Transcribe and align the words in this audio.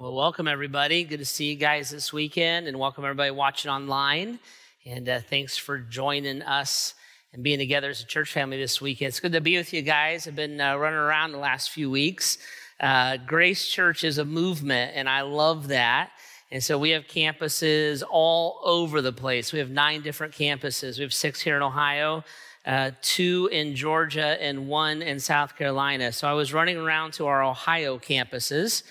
Well, 0.00 0.14
welcome 0.14 0.46
everybody. 0.46 1.02
Good 1.02 1.18
to 1.18 1.24
see 1.24 1.46
you 1.46 1.56
guys 1.56 1.90
this 1.90 2.12
weekend, 2.12 2.68
and 2.68 2.78
welcome 2.78 3.02
everybody 3.04 3.32
watching 3.32 3.68
online. 3.68 4.38
And 4.86 5.08
uh, 5.08 5.18
thanks 5.28 5.58
for 5.58 5.76
joining 5.76 6.40
us 6.42 6.94
and 7.32 7.42
being 7.42 7.58
together 7.58 7.90
as 7.90 8.00
a 8.00 8.06
church 8.06 8.32
family 8.32 8.58
this 8.58 8.80
weekend. 8.80 9.08
It's 9.08 9.18
good 9.18 9.32
to 9.32 9.40
be 9.40 9.56
with 9.56 9.72
you 9.72 9.82
guys. 9.82 10.28
I've 10.28 10.36
been 10.36 10.60
uh, 10.60 10.76
running 10.76 11.00
around 11.00 11.32
the 11.32 11.38
last 11.38 11.70
few 11.70 11.90
weeks. 11.90 12.38
Uh, 12.78 13.16
Grace 13.16 13.66
Church 13.66 14.04
is 14.04 14.18
a 14.18 14.24
movement, 14.24 14.92
and 14.94 15.08
I 15.08 15.22
love 15.22 15.66
that. 15.66 16.10
And 16.52 16.62
so 16.62 16.78
we 16.78 16.90
have 16.90 17.08
campuses 17.08 18.04
all 18.08 18.60
over 18.62 19.02
the 19.02 19.12
place. 19.12 19.52
We 19.52 19.58
have 19.58 19.70
nine 19.70 20.02
different 20.02 20.32
campuses. 20.32 20.98
We 20.98 21.02
have 21.02 21.12
six 21.12 21.40
here 21.40 21.56
in 21.56 21.62
Ohio. 21.62 22.22
Uh, 22.64 22.92
two 23.02 23.48
in 23.50 23.74
Georgia 23.74 24.40
and 24.40 24.68
one 24.68 25.02
in 25.02 25.18
South 25.18 25.56
Carolina. 25.56 26.12
So 26.12 26.28
I 26.28 26.34
was 26.34 26.54
running 26.54 26.76
around 26.76 27.14
to 27.14 27.26
our 27.26 27.42
Ohio 27.42 27.98
campuses 27.98 28.84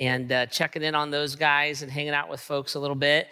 and 0.00 0.30
uh, 0.32 0.46
checking 0.46 0.82
in 0.82 0.94
on 0.94 1.10
those 1.10 1.36
guys 1.36 1.82
and 1.82 1.90
hanging 1.90 2.14
out 2.14 2.28
with 2.28 2.40
folks 2.40 2.74
a 2.74 2.80
little 2.80 2.96
bit. 2.96 3.28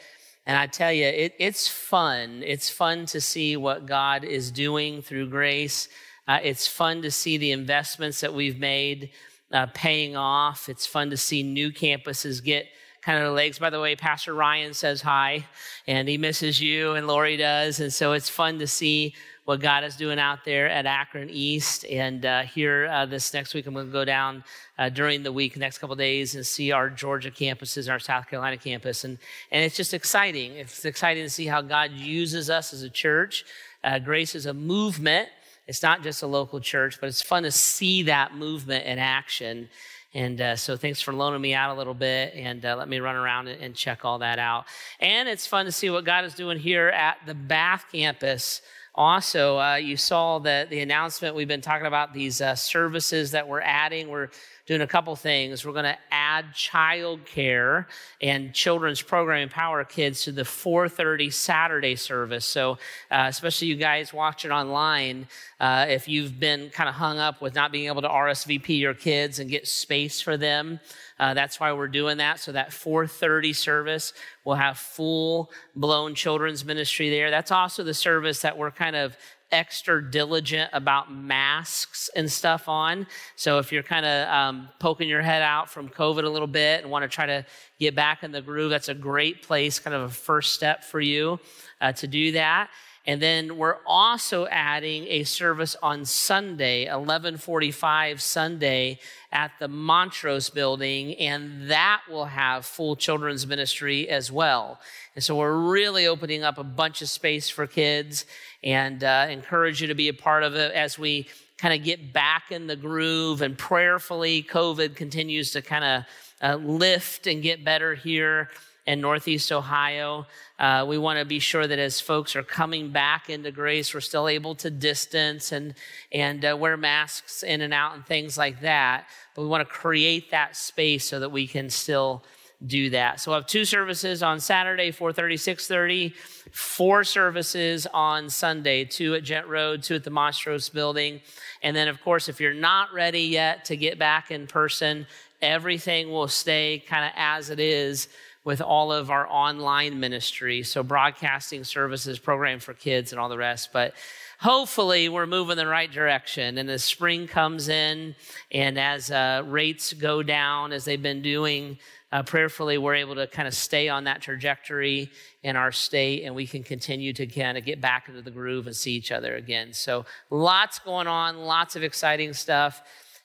And 0.46 0.56
I 0.56 0.66
tell 0.66 0.92
you, 0.92 1.04
it, 1.04 1.34
it's 1.38 1.68
fun. 1.68 2.42
It's 2.44 2.70
fun 2.70 3.06
to 3.06 3.20
see 3.20 3.56
what 3.56 3.86
God 3.86 4.24
is 4.24 4.50
doing 4.50 5.02
through 5.02 5.28
grace. 5.28 5.88
Uh, 6.26 6.38
it's 6.42 6.66
fun 6.66 7.02
to 7.02 7.10
see 7.10 7.36
the 7.36 7.52
investments 7.52 8.20
that 8.20 8.32
we've 8.32 8.58
made 8.58 9.10
uh, 9.52 9.66
paying 9.74 10.16
off. 10.16 10.68
It's 10.68 10.86
fun 10.86 11.10
to 11.10 11.16
see 11.16 11.42
new 11.42 11.72
campuses 11.72 12.42
get 12.42 12.66
kind 13.02 13.22
of 13.22 13.34
legs. 13.34 13.58
By 13.58 13.70
the 13.70 13.80
way, 13.80 13.96
Pastor 13.96 14.34
Ryan 14.34 14.74
says 14.74 15.02
hi, 15.02 15.46
and 15.86 16.08
he 16.08 16.18
misses 16.18 16.60
you, 16.60 16.92
and 16.92 17.06
Lori 17.06 17.36
does. 17.36 17.80
And 17.80 17.92
so 17.92 18.12
it's 18.12 18.28
fun 18.28 18.58
to 18.58 18.66
see 18.66 19.14
what 19.50 19.58
God 19.58 19.82
is 19.82 19.96
doing 19.96 20.20
out 20.20 20.44
there 20.44 20.68
at 20.68 20.86
Akron 20.86 21.28
East. 21.28 21.84
And 21.86 22.24
uh, 22.24 22.42
here 22.42 22.86
uh, 22.86 23.04
this 23.04 23.34
next 23.34 23.52
week, 23.52 23.66
I'm 23.66 23.74
going 23.74 23.86
to 23.86 23.92
go 23.92 24.04
down 24.04 24.44
uh, 24.78 24.90
during 24.90 25.24
the 25.24 25.32
week, 25.32 25.56
next 25.56 25.78
couple 25.78 25.96
days, 25.96 26.36
and 26.36 26.46
see 26.46 26.70
our 26.70 26.88
Georgia 26.88 27.32
campuses, 27.32 27.90
our 27.90 27.98
South 27.98 28.28
Carolina 28.28 28.56
campus. 28.56 29.02
And, 29.02 29.18
and 29.50 29.64
it's 29.64 29.76
just 29.76 29.92
exciting. 29.92 30.52
It's 30.52 30.84
exciting 30.84 31.24
to 31.24 31.28
see 31.28 31.46
how 31.46 31.62
God 31.62 31.90
uses 31.90 32.48
us 32.48 32.72
as 32.72 32.84
a 32.84 32.88
church. 32.88 33.44
Uh, 33.82 33.98
Grace 33.98 34.36
is 34.36 34.46
a 34.46 34.54
movement. 34.54 35.28
It's 35.66 35.82
not 35.82 36.04
just 36.04 36.22
a 36.22 36.28
local 36.28 36.60
church, 36.60 37.00
but 37.00 37.08
it's 37.08 37.20
fun 37.20 37.42
to 37.42 37.50
see 37.50 38.04
that 38.04 38.36
movement 38.36 38.86
in 38.86 39.00
action. 39.00 39.68
And 40.14 40.40
uh, 40.40 40.54
so 40.54 40.76
thanks 40.76 41.00
for 41.00 41.12
loaning 41.12 41.40
me 41.40 41.54
out 41.54 41.74
a 41.74 41.74
little 41.76 41.94
bit 41.94 42.34
and 42.36 42.64
uh, 42.64 42.76
let 42.76 42.88
me 42.88 43.00
run 43.00 43.16
around 43.16 43.48
and, 43.48 43.60
and, 43.60 43.74
check 43.74 44.04
all 44.04 44.20
that 44.20 44.38
out. 44.38 44.66
And 45.00 45.28
it's 45.28 45.46
fun 45.46 45.66
to 45.66 45.72
see 45.72 45.90
what 45.90 46.04
God 46.04 46.24
is 46.24 46.34
doing 46.34 46.58
here 46.58 46.88
at 46.88 47.18
the 47.26 47.34
Bath 47.34 47.86
campus 47.90 48.62
also, 49.00 49.58
uh, 49.58 49.76
you 49.76 49.96
saw 49.96 50.38
the, 50.40 50.66
the 50.68 50.80
announcement. 50.80 51.34
We've 51.34 51.48
been 51.48 51.62
talking 51.62 51.86
about 51.86 52.12
these 52.12 52.42
uh, 52.42 52.54
services 52.54 53.30
that 53.30 53.48
we're 53.48 53.62
adding. 53.62 54.10
We're 54.10 54.28
doing 54.66 54.82
a 54.82 54.86
couple 54.86 55.16
things. 55.16 55.64
We're 55.64 55.72
going 55.72 55.86
to 55.86 55.96
add 56.10 56.52
childcare 56.52 57.86
and 58.20 58.52
children's 58.52 59.00
program 59.00 59.44
Empower 59.44 59.84
Kids 59.84 60.24
to 60.24 60.32
the 60.32 60.42
4:30 60.42 61.32
Saturday 61.32 61.96
service. 61.96 62.44
So, 62.44 62.72
uh, 63.10 63.24
especially 63.26 63.68
you 63.68 63.76
guys 63.76 64.12
watching 64.12 64.50
online, 64.50 65.28
uh, 65.60 65.86
if 65.88 66.06
you've 66.06 66.38
been 66.38 66.68
kind 66.68 66.90
of 66.90 66.94
hung 66.94 67.18
up 67.18 67.40
with 67.40 67.54
not 67.54 67.72
being 67.72 67.86
able 67.86 68.02
to 68.02 68.08
RSVP 68.08 68.78
your 68.78 68.92
kids 68.92 69.38
and 69.38 69.48
get 69.48 69.66
space 69.66 70.20
for 70.20 70.36
them. 70.36 70.78
Uh, 71.20 71.34
that's 71.34 71.60
why 71.60 71.70
we're 71.72 71.86
doing 71.86 72.16
that. 72.16 72.40
So 72.40 72.52
that 72.52 72.70
4:30 72.70 73.54
service 73.54 74.14
will 74.44 74.54
have 74.54 74.78
full 74.78 75.52
blown 75.76 76.14
children's 76.14 76.64
ministry 76.64 77.10
there. 77.10 77.30
That's 77.30 77.52
also 77.52 77.84
the 77.84 77.94
service 77.94 78.40
that 78.40 78.56
we're 78.56 78.70
kind 78.70 78.96
of 78.96 79.16
extra 79.52 80.10
diligent 80.10 80.70
about 80.72 81.12
masks 81.12 82.08
and 82.16 82.30
stuff 82.30 82.68
on. 82.68 83.06
So 83.36 83.58
if 83.58 83.70
you're 83.72 83.82
kind 83.82 84.06
of 84.06 84.28
um, 84.28 84.68
poking 84.78 85.08
your 85.08 85.22
head 85.22 85.42
out 85.42 85.68
from 85.68 85.88
COVID 85.88 86.24
a 86.24 86.28
little 86.28 86.48
bit 86.48 86.82
and 86.82 86.90
want 86.90 87.02
to 87.02 87.08
try 87.08 87.26
to 87.26 87.44
get 87.78 87.94
back 87.94 88.22
in 88.22 88.32
the 88.32 88.40
groove, 88.40 88.70
that's 88.70 88.88
a 88.88 88.94
great 88.94 89.42
place, 89.42 89.78
kind 89.78 89.94
of 89.94 90.02
a 90.02 90.08
first 90.08 90.52
step 90.52 90.84
for 90.84 91.00
you 91.00 91.38
uh, 91.80 91.92
to 91.92 92.06
do 92.06 92.32
that. 92.32 92.70
And 93.10 93.20
then 93.20 93.56
we're 93.56 93.78
also 93.86 94.46
adding 94.46 95.04
a 95.08 95.24
service 95.24 95.74
on 95.82 96.04
Sunday, 96.04 96.82
1145 96.82 98.22
Sunday 98.22 99.00
at 99.32 99.50
the 99.58 99.66
Montrose 99.66 100.48
building, 100.48 101.16
and 101.16 101.68
that 101.68 102.02
will 102.08 102.26
have 102.26 102.64
full 102.64 102.94
children's 102.94 103.48
ministry 103.48 104.08
as 104.08 104.30
well. 104.30 104.78
And 105.16 105.24
so 105.24 105.34
we're 105.34 105.72
really 105.72 106.06
opening 106.06 106.44
up 106.44 106.56
a 106.56 106.62
bunch 106.62 107.02
of 107.02 107.08
space 107.08 107.50
for 107.50 107.66
kids 107.66 108.26
and 108.62 109.02
uh, 109.02 109.26
encourage 109.28 109.80
you 109.80 109.88
to 109.88 109.96
be 109.96 110.06
a 110.06 110.14
part 110.14 110.44
of 110.44 110.54
it 110.54 110.70
as 110.70 110.96
we 110.96 111.26
kind 111.58 111.74
of 111.74 111.84
get 111.84 112.12
back 112.12 112.52
in 112.52 112.68
the 112.68 112.76
groove 112.76 113.42
and 113.42 113.58
prayerfully 113.58 114.44
COVID 114.44 114.94
continues 114.94 115.50
to 115.50 115.62
kind 115.62 115.82
of 115.84 116.04
uh, 116.40 116.54
lift 116.64 117.26
and 117.26 117.42
get 117.42 117.64
better 117.64 117.92
here 117.92 118.50
in 118.86 119.00
Northeast 119.00 119.52
Ohio. 119.52 120.26
Uh, 120.58 120.84
we 120.88 120.98
want 120.98 121.18
to 121.18 121.24
be 121.24 121.38
sure 121.38 121.66
that 121.66 121.78
as 121.78 122.00
folks 122.00 122.34
are 122.36 122.42
coming 122.42 122.90
back 122.90 123.30
into 123.30 123.50
grace, 123.50 123.94
we're 123.94 124.00
still 124.00 124.28
able 124.28 124.54
to 124.56 124.70
distance 124.70 125.52
and, 125.52 125.74
and 126.12 126.44
uh, 126.44 126.56
wear 126.58 126.76
masks 126.76 127.42
in 127.42 127.60
and 127.60 127.72
out 127.72 127.94
and 127.94 128.06
things 128.06 128.36
like 128.36 128.60
that. 128.60 129.06
But 129.34 129.42
we 129.42 129.48
want 129.48 129.66
to 129.66 129.74
create 129.74 130.30
that 130.30 130.56
space 130.56 131.04
so 131.04 131.20
that 131.20 131.30
we 131.30 131.46
can 131.46 131.70
still 131.70 132.24
do 132.66 132.90
that. 132.90 133.20
So 133.20 133.30
we'll 133.30 133.40
have 133.40 133.46
two 133.46 133.64
services 133.64 134.22
on 134.22 134.38
Saturday, 134.38 134.92
4.30, 134.92 135.34
6.30, 135.34 136.14
four 136.52 137.04
services 137.04 137.86
on 137.92 138.28
Sunday, 138.28 138.84
two 138.84 139.14
at 139.14 139.24
Jet 139.24 139.48
Road, 139.48 139.82
two 139.82 139.94
at 139.94 140.04
the 140.04 140.10
Montrose 140.10 140.68
building. 140.68 141.20
And 141.62 141.74
then, 141.74 141.88
of 141.88 142.02
course, 142.02 142.28
if 142.28 142.40
you're 142.40 142.52
not 142.52 142.92
ready 142.92 143.22
yet 143.22 143.64
to 143.66 143.76
get 143.76 143.98
back 143.98 144.30
in 144.30 144.46
person, 144.46 145.06
everything 145.40 146.10
will 146.10 146.28
stay 146.28 146.82
kind 146.86 147.04
of 147.04 147.12
as 147.16 147.50
it 147.50 147.60
is 147.60 148.08
with 148.44 148.60
all 148.60 148.92
of 148.92 149.10
our 149.10 149.26
online 149.28 150.00
ministry. 150.00 150.62
So, 150.62 150.82
broadcasting 150.82 151.64
services, 151.64 152.18
program 152.18 152.58
for 152.58 152.74
kids, 152.74 153.12
and 153.12 153.20
all 153.20 153.28
the 153.28 153.36
rest. 153.36 153.70
But 153.72 153.94
hopefully, 154.38 155.08
we're 155.08 155.26
moving 155.26 155.52
in 155.52 155.58
the 155.58 155.66
right 155.66 155.90
direction. 155.90 156.58
And 156.58 156.70
as 156.70 156.82
spring 156.82 157.26
comes 157.26 157.68
in 157.68 158.14
and 158.50 158.78
as 158.78 159.10
uh, 159.10 159.42
rates 159.46 159.92
go 159.92 160.22
down, 160.22 160.72
as 160.72 160.84
they've 160.84 161.02
been 161.02 161.22
doing, 161.22 161.78
uh, 162.12 162.22
prayerfully, 162.22 162.78
we're 162.78 162.94
able 162.94 163.14
to 163.14 163.26
kind 163.26 163.46
of 163.46 163.54
stay 163.54 163.88
on 163.88 164.04
that 164.04 164.20
trajectory 164.20 165.10
in 165.42 165.54
our 165.56 165.70
state 165.70 166.24
and 166.24 166.34
we 166.34 166.46
can 166.46 166.62
continue 166.62 167.12
to 167.12 167.26
kind 167.26 167.56
of 167.56 167.64
get 167.64 167.80
back 167.80 168.08
into 168.08 168.20
the 168.20 168.30
groove 168.30 168.66
and 168.66 168.74
see 168.74 168.92
each 168.92 169.12
other 169.12 169.36
again. 169.36 169.72
So, 169.72 170.06
lots 170.30 170.78
going 170.78 171.06
on, 171.06 171.38
lots 171.38 171.76
of 171.76 171.82
exciting 171.82 172.32
stuff. 172.32 172.82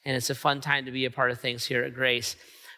And 0.08 0.16
it's 0.16 0.30
a 0.30 0.36
fun 0.36 0.62
time 0.62 0.86
to 0.86 0.92
be 0.92 1.06
a 1.06 1.12
part 1.12 1.32
of 1.32 1.40
things 1.40 1.66
here 1.66 1.84
at 1.84 1.96
Grace. 1.96 2.36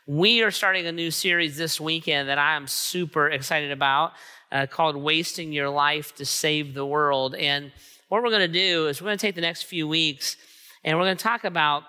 We 0.09 0.41
are 0.41 0.51
starting 0.51 0.87
a 0.87 0.93
new 0.93 1.11
series 1.11 1.57
this 1.57 1.81
weekend 1.81 2.29
that 2.29 2.37
I 2.37 2.55
am 2.55 2.65
super 2.65 3.27
excited 3.29 3.71
about 3.71 4.13
uh, 4.53 4.65
called 4.65 4.95
Wasting 4.95 5.51
Your 5.51 5.67
Life 5.67 6.15
to 6.15 6.25
Save 6.25 6.73
the 6.73 6.85
World. 6.85 7.35
And 7.35 7.73
what 8.07 8.23
we're 8.23 8.29
going 8.29 8.39
to 8.39 8.47
do 8.47 8.87
is 8.87 9.01
we're 9.01 9.07
going 9.07 9.17
to 9.17 9.21
take 9.21 9.35
the 9.35 9.41
next 9.41 9.63
few 9.63 9.85
weeks 9.85 10.37
and 10.85 10.97
we're 10.97 11.03
going 11.03 11.17
to 11.17 11.23
talk 11.23 11.43
about 11.43 11.83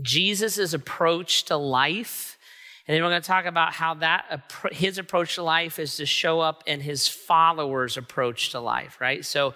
Jesus' 0.00 0.74
approach 0.74 1.46
to 1.46 1.56
life. 1.56 2.38
And 2.86 2.94
then 2.94 3.02
we're 3.02 3.10
going 3.10 3.22
to 3.22 3.26
talk 3.26 3.46
about 3.46 3.72
how 3.72 3.94
that 3.94 4.44
his 4.70 4.98
approach 4.98 5.34
to 5.34 5.42
life 5.42 5.80
is 5.80 5.96
to 5.96 6.06
show 6.06 6.38
up 6.38 6.62
in 6.68 6.82
his 6.82 7.08
followers' 7.08 7.96
approach 7.96 8.50
to 8.50 8.60
life, 8.60 9.00
right? 9.00 9.24
So 9.24 9.54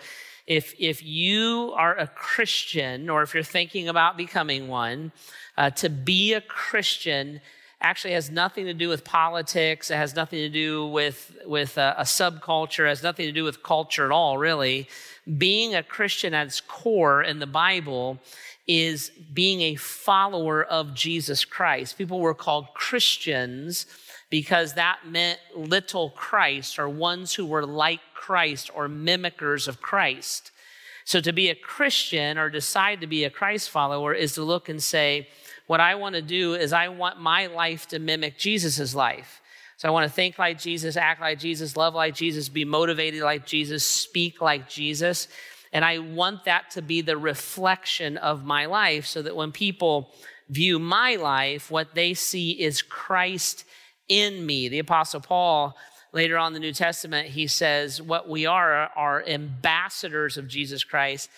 if 0.48 0.74
if 0.80 1.04
you 1.04 1.72
are 1.76 1.96
a 1.96 2.08
Christian 2.08 3.08
or 3.08 3.22
if 3.22 3.34
you're 3.34 3.44
thinking 3.44 3.86
about 3.86 4.16
becoming 4.16 4.66
one, 4.66 5.12
uh, 5.56 5.70
to 5.70 5.88
be 5.88 6.32
a 6.32 6.40
Christian 6.40 7.40
actually 7.80 8.14
has 8.14 8.30
nothing 8.30 8.66
to 8.66 8.74
do 8.74 8.88
with 8.88 9.04
politics. 9.04 9.90
It 9.90 9.96
has 9.96 10.14
nothing 10.16 10.40
to 10.40 10.48
do 10.48 10.86
with, 10.86 11.36
with 11.46 11.78
a, 11.78 11.94
a 11.98 12.02
subculture. 12.02 12.86
It 12.86 12.88
has 12.88 13.02
nothing 13.02 13.26
to 13.26 13.32
do 13.32 13.44
with 13.44 13.62
culture 13.62 14.04
at 14.04 14.10
all, 14.10 14.36
really. 14.36 14.88
Being 15.36 15.74
a 15.74 15.82
Christian 15.82 16.34
at 16.34 16.46
its 16.46 16.60
core 16.60 17.22
in 17.22 17.38
the 17.38 17.46
Bible 17.46 18.18
is 18.66 19.10
being 19.32 19.60
a 19.62 19.76
follower 19.76 20.64
of 20.64 20.94
Jesus 20.94 21.44
Christ. 21.44 21.96
People 21.96 22.20
were 22.20 22.34
called 22.34 22.74
Christians 22.74 23.86
because 24.30 24.74
that 24.74 25.00
meant 25.06 25.38
little 25.54 26.10
Christ 26.10 26.78
or 26.78 26.88
ones 26.88 27.34
who 27.34 27.46
were 27.46 27.64
like 27.64 28.00
Christ 28.14 28.70
or 28.74 28.88
mimickers 28.88 29.68
of 29.68 29.80
Christ. 29.80 30.50
So 31.04 31.20
to 31.22 31.32
be 31.32 31.48
a 31.48 31.54
Christian 31.54 32.36
or 32.36 32.50
decide 32.50 33.00
to 33.00 33.06
be 33.06 33.24
a 33.24 33.30
Christ 33.30 33.70
follower 33.70 34.12
is 34.12 34.34
to 34.34 34.42
look 34.42 34.68
and 34.68 34.82
say, 34.82 35.28
what 35.68 35.80
I 35.80 35.94
want 35.96 36.14
to 36.14 36.22
do 36.22 36.54
is 36.54 36.72
I 36.72 36.88
want 36.88 37.20
my 37.20 37.46
life 37.46 37.86
to 37.88 37.98
mimic 37.98 38.38
Jesus' 38.38 38.94
life. 38.94 39.40
So 39.76 39.86
I 39.86 39.92
want 39.92 40.08
to 40.08 40.12
think 40.12 40.38
like 40.38 40.58
Jesus, 40.58 40.96
act 40.96 41.20
like 41.20 41.38
Jesus, 41.38 41.76
love 41.76 41.94
like 41.94 42.14
Jesus, 42.14 42.48
be 42.48 42.64
motivated 42.64 43.22
like 43.22 43.46
Jesus, 43.46 43.84
speak 43.84 44.40
like 44.40 44.68
Jesus. 44.68 45.28
And 45.72 45.84
I 45.84 45.98
want 45.98 46.46
that 46.46 46.70
to 46.72 46.82
be 46.82 47.02
the 47.02 47.18
reflection 47.18 48.16
of 48.16 48.46
my 48.46 48.64
life 48.64 49.04
so 49.04 49.20
that 49.20 49.36
when 49.36 49.52
people 49.52 50.10
view 50.48 50.78
my 50.78 51.16
life, 51.16 51.70
what 51.70 51.94
they 51.94 52.14
see 52.14 52.52
is 52.52 52.80
Christ 52.80 53.66
in 54.08 54.46
me. 54.46 54.68
The 54.68 54.78
Apostle 54.78 55.20
Paul, 55.20 55.76
later 56.12 56.38
on 56.38 56.48
in 56.48 56.54
the 56.54 56.66
New 56.66 56.72
Testament, 56.72 57.28
he 57.28 57.46
says, 57.46 58.00
What 58.00 58.26
we 58.26 58.46
are 58.46 58.90
are 58.96 59.22
ambassadors 59.28 60.38
of 60.38 60.48
Jesus 60.48 60.82
Christ 60.82 61.28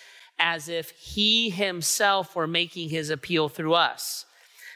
as 0.41 0.67
if 0.67 0.89
he 0.89 1.51
himself 1.51 2.35
were 2.35 2.47
making 2.47 2.89
his 2.89 3.11
appeal 3.11 3.47
through 3.47 3.75
us. 3.75 4.25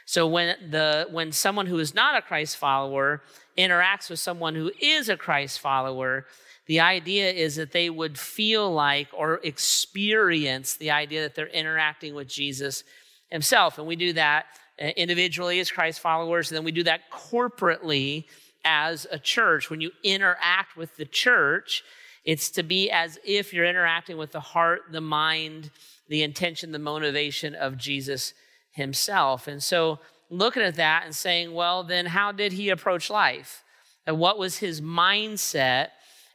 So 0.06 0.28
when 0.28 0.70
the 0.70 1.08
when 1.10 1.32
someone 1.32 1.66
who 1.66 1.80
is 1.80 1.92
not 1.92 2.16
a 2.16 2.22
Christ 2.22 2.56
follower 2.56 3.22
interacts 3.58 4.08
with 4.08 4.20
someone 4.20 4.54
who 4.54 4.70
is 4.80 5.08
a 5.08 5.16
Christ 5.16 5.58
follower, 5.58 6.26
the 6.66 6.78
idea 6.78 7.32
is 7.32 7.56
that 7.56 7.72
they 7.72 7.90
would 7.90 8.16
feel 8.16 8.72
like 8.72 9.08
or 9.12 9.40
experience 9.42 10.76
the 10.76 10.92
idea 10.92 11.22
that 11.22 11.34
they're 11.34 11.48
interacting 11.48 12.14
with 12.14 12.28
Jesus 12.28 12.84
himself. 13.30 13.78
And 13.78 13.88
we 13.88 13.96
do 13.96 14.12
that 14.12 14.46
uh, 14.80 14.86
individually 14.96 15.58
as 15.58 15.72
Christ 15.72 15.98
followers, 15.98 16.50
and 16.50 16.56
then 16.56 16.64
we 16.64 16.72
do 16.72 16.84
that 16.84 17.10
corporately 17.10 18.26
as 18.64 19.06
a 19.10 19.18
church. 19.18 19.70
When 19.70 19.80
you 19.80 19.90
interact 20.04 20.76
with 20.76 20.96
the 20.96 21.04
church, 21.04 21.82
it's 22.26 22.50
to 22.50 22.64
be 22.64 22.90
as 22.90 23.18
if 23.24 23.54
you're 23.54 23.64
interacting 23.64 24.18
with 24.18 24.32
the 24.32 24.40
heart, 24.40 24.82
the 24.90 25.00
mind, 25.00 25.70
the 26.08 26.22
intention, 26.22 26.72
the 26.72 26.78
motivation 26.78 27.54
of 27.54 27.78
Jesus 27.78 28.34
himself. 28.72 29.46
And 29.46 29.62
so 29.62 30.00
looking 30.28 30.62
at 30.62 30.74
that 30.74 31.04
and 31.04 31.14
saying, 31.14 31.54
well, 31.54 31.84
then 31.84 32.06
how 32.06 32.32
did 32.32 32.52
he 32.52 32.68
approach 32.68 33.08
life? 33.08 33.62
And 34.06 34.18
what 34.18 34.38
was 34.38 34.58
his 34.58 34.80
mindset? 34.80 35.90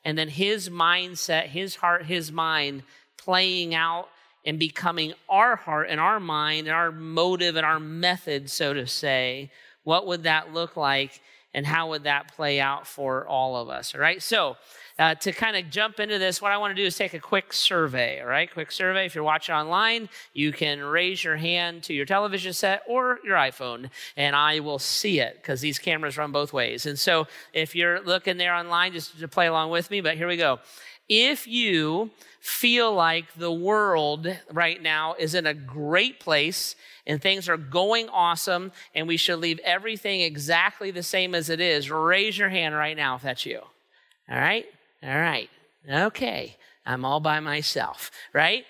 And 0.06 0.18
then 0.18 0.30
his 0.30 0.70
mindset, 0.70 1.48
his 1.48 1.76
heart, 1.76 2.06
his 2.06 2.32
mind 2.32 2.84
playing 3.18 3.76
out 3.76 4.08
and 4.46 4.58
becoming 4.58 5.14
our 5.30 5.58
heart 5.58 5.88
and 5.90 6.00
our 6.00 6.20
mind 6.20 6.68
and 6.68 6.76
our 6.76 6.92
motive 6.92 7.58
and 7.58 7.66
our 7.66 7.80
method, 7.80 8.50
so 8.50 8.74
to 8.74 8.88
say. 8.88 9.52
What 9.84 10.08
would 10.08 10.24
that 10.24 10.54
look 10.54 10.78
like? 10.78 11.22
And 11.54 11.66
how 11.66 11.90
would 11.90 12.06
that 12.06 12.34
play 12.34 12.62
out 12.62 12.88
for 12.88 13.28
all 13.28 13.58
of 13.58 13.70
us? 13.70 13.94
All 13.94 14.02
right. 14.02 14.24
So, 14.24 14.56
uh, 15.00 15.16
to 15.16 15.32
kind 15.32 15.56
of 15.56 15.70
jump 15.70 16.00
into 16.00 16.20
this, 16.20 16.42
what 16.42 16.52
I 16.52 16.58
want 16.58 16.76
to 16.76 16.82
do 16.82 16.86
is 16.86 16.96
take 16.96 17.14
a 17.14 17.20
quick 17.20 17.54
survey, 17.54 18.22
all 18.22 18.28
right? 18.28 18.52
Quick 18.52 18.72
survey. 18.72 19.06
If 19.06 19.16
you're 19.16 19.24
watching 19.24 19.56
online, 19.56 20.10
you 20.34 20.52
can 20.52 20.82
raise 20.84 21.24
your 21.24 21.38
hand 21.38 21.84
to 21.84 21.94
your 21.94 22.06
television 22.06 22.54
set 22.54 22.84
or 22.88 23.20
your 23.24 23.36
iPhone, 23.38 23.90
and 24.16 24.36
I 24.36 24.60
will 24.60 24.80
see 24.80 25.20
it 25.20 25.38
because 25.42 25.62
these 25.62 25.80
cameras 25.80 26.18
run 26.18 26.32
both 26.32 26.54
ways. 26.54 26.86
And 26.86 27.00
so 27.00 27.28
if 27.54 27.76
you're 27.76 28.02
looking 28.02 28.38
there 28.38 28.54
online, 28.54 28.94
just 28.94 29.20
to 29.20 29.28
play 29.28 29.48
along 29.48 29.72
with 29.72 29.90
me, 29.92 30.02
but 30.02 30.18
here 30.18 30.28
we 30.28 30.38
go. 30.38 30.60
If 31.10 31.46
you 31.46 32.12
feel 32.40 32.94
like 32.94 33.34
the 33.36 33.52
world 33.52 34.28
right 34.52 34.82
now 34.82 35.14
is 35.20 35.36
in 35.36 35.46
a 35.46 35.54
great 35.54 36.20
place 36.20 36.76
and 37.06 37.22
things 37.22 37.50
are 37.50 37.58
going 37.58 38.08
awesome 38.10 38.72
and 38.96 39.08
we 39.08 39.18
should 39.18 39.40
leave 39.40 39.60
everything 39.64 40.22
exactly 40.22 40.90
the 40.90 41.04
same 41.04 41.36
as 41.36 41.50
it 41.50 41.60
is, 41.60 41.92
raise 41.92 42.38
your 42.38 42.50
hand 42.50 42.76
right 42.76 42.96
now 42.96 43.16
if 43.16 43.24
that's 43.24 43.46
you. 43.46 43.60
All 44.30 44.38
right? 44.38 44.66
All 45.03 45.09
right. 45.19 45.50
Okay. 45.89 46.57
I'm 46.86 47.06
all 47.06 47.19
by 47.19 47.39
myself, 47.39 48.12
right? 48.33 48.65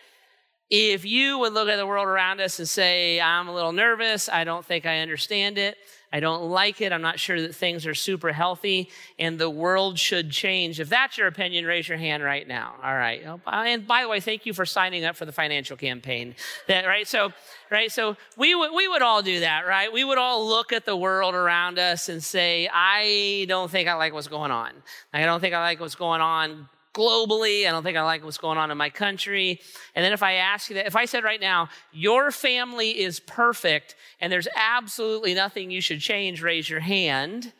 If 0.72 1.04
you 1.04 1.38
would 1.40 1.52
look 1.52 1.68
at 1.68 1.76
the 1.76 1.86
world 1.86 2.08
around 2.08 2.40
us 2.40 2.58
and 2.58 2.68
say, 2.68 3.20
I'm 3.20 3.50
a 3.50 3.54
little 3.54 3.74
nervous, 3.74 4.30
I 4.30 4.46
don't 4.46 4.66
think 4.66 4.86
I 4.86 5.00
understand 5.00 5.58
it, 5.58 5.78
I 6.14 6.22
don't 6.22 6.44
like 6.44 6.80
it, 6.80 6.94
I'm 6.94 7.02
not 7.02 7.20
sure 7.20 7.42
that 7.42 7.54
things 7.54 7.86
are 7.86 7.94
super 7.94 8.32
healthy, 8.32 8.90
and 9.20 9.38
the 9.38 9.50
world 9.50 10.00
should 10.00 10.32
change. 10.32 10.80
If 10.80 10.88
that's 10.88 11.18
your 11.18 11.28
opinion, 11.28 11.66
raise 11.66 11.90
your 11.90 11.98
hand 11.98 12.24
right 12.24 12.48
now. 12.48 12.76
All 12.82 12.96
right. 12.96 13.22
Oh, 13.28 13.42
and 13.46 13.86
by 13.86 14.04
the 14.04 14.08
way, 14.08 14.22
thank 14.22 14.46
you 14.46 14.54
for 14.54 14.66
signing 14.66 15.04
up 15.04 15.18
for 15.18 15.26
the 15.26 15.34
financial 15.34 15.76
campaign. 15.76 16.36
That, 16.70 16.86
right? 16.86 17.06
So, 17.06 17.34
right? 17.70 17.92
So 17.92 18.16
we 18.38 18.56
would, 18.56 18.72
we 18.74 18.88
would 18.88 19.02
all 19.02 19.22
do 19.22 19.42
that, 19.42 19.68
right? 19.68 19.92
We 19.92 20.06
would 20.06 20.18
all 20.18 20.48
look 20.48 20.72
at 20.72 20.86
the 20.86 20.96
world 20.96 21.36
around 21.36 21.80
us 21.80 22.08
and 22.08 22.24
say, 22.24 22.70
I 22.72 23.44
don't 23.50 23.70
think 23.70 23.90
I 23.90 23.96
like 23.96 24.14
what's 24.14 24.30
going 24.30 24.52
on. 24.52 24.72
I 25.14 25.26
don't 25.26 25.42
think 25.42 25.54
I 25.54 25.60
like 25.60 25.82
what's 25.82 25.96
going 25.96 26.22
on 26.22 26.70
globally. 26.94 27.68
I 27.68 27.72
don't 27.72 27.84
think 27.84 27.98
I 27.98 28.04
like 28.04 28.24
what's 28.24 28.38
going 28.38 28.58
on 28.58 28.72
in 28.72 28.78
my 28.78 28.90
country. 28.90 29.60
And 29.96 30.04
then 30.04 30.14
if 30.14 30.24
I 30.24 30.34
ask 30.34 30.70
you 30.70 30.76
that, 30.76 30.88
if 30.88 30.96
I 30.96 31.06
said 31.06 31.24
right 31.24 31.42
now, 31.42 31.70
your 31.92 32.32
family 32.32 33.00
is 33.00 33.20
perfect 33.20 33.96
and 34.20 34.32
there's 34.32 34.48
absolutely 34.56 35.34
nothing 35.34 35.72
you 35.72 35.82
should 35.82 36.02
change, 36.02 36.42
raise 36.42 36.70
your 36.70 36.80
hand. 36.82 37.54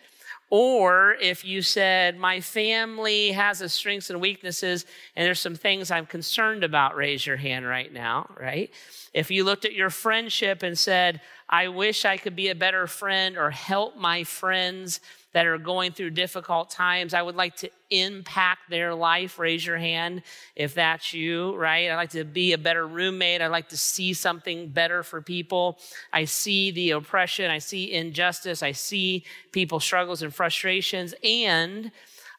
Or 0.50 1.16
if 1.22 1.46
you 1.46 1.62
said, 1.62 2.18
my 2.18 2.42
family 2.42 3.32
has 3.32 3.62
its 3.62 3.74
strengths 3.74 4.10
and 4.10 4.20
weaknesses 4.20 4.86
and 5.16 5.26
there's 5.26 5.40
some 5.40 5.56
things 5.56 5.90
I'm 5.90 6.06
concerned 6.06 6.66
about, 6.66 6.98
raise 6.98 7.26
your 7.26 7.38
hand 7.38 7.66
right 7.66 7.92
now, 7.92 8.30
right? 8.38 8.70
If 9.14 9.32
you 9.32 9.46
looked 9.46 9.64
at 9.64 9.74
your 9.74 9.90
friendship 9.90 10.62
and 10.62 10.78
said, 10.78 11.22
I 11.50 11.70
wish 11.70 12.04
I 12.04 12.18
could 12.18 12.36
be 12.36 12.50
a 12.50 12.56
better 12.56 12.86
friend 12.86 13.38
or 13.38 13.52
help 13.52 13.96
my 13.96 14.26
friends 14.26 15.00
that 15.34 15.46
are 15.46 15.58
going 15.58 15.92
through 15.92 16.10
difficult 16.12 16.70
times. 16.70 17.14
I 17.14 17.22
would 17.22 17.36
like 17.36 17.56
to 17.58 17.70
impact 17.90 18.70
their 18.70 18.94
life. 18.94 19.40
Raise 19.40 19.66
your 19.66 19.78
hand 19.78 20.24
if 20.56 20.74
that's 20.74 21.14
you, 21.14 21.56
right? 21.56 21.90
I'd 21.90 21.96
like 21.96 22.10
to 22.12 22.26
be 22.26 22.54
a 22.54 22.58
better 22.58 22.86
roommate. 22.86 23.42
I'd 23.42 23.48
like 23.48 23.70
to 23.70 23.78
see 23.78 24.14
something 24.14 24.70
better 24.70 25.04
for 25.04 25.22
people. 25.22 25.80
I 26.12 26.26
see 26.26 26.72
the 26.72 26.92
oppression. 26.92 27.50
I 27.50 27.60
see 27.60 27.92
injustice. 27.92 28.62
I 28.62 28.74
see 28.74 29.24
people's 29.52 29.86
struggles 29.86 30.22
and 30.22 30.34
frustrations. 30.34 31.14
And 31.24 31.92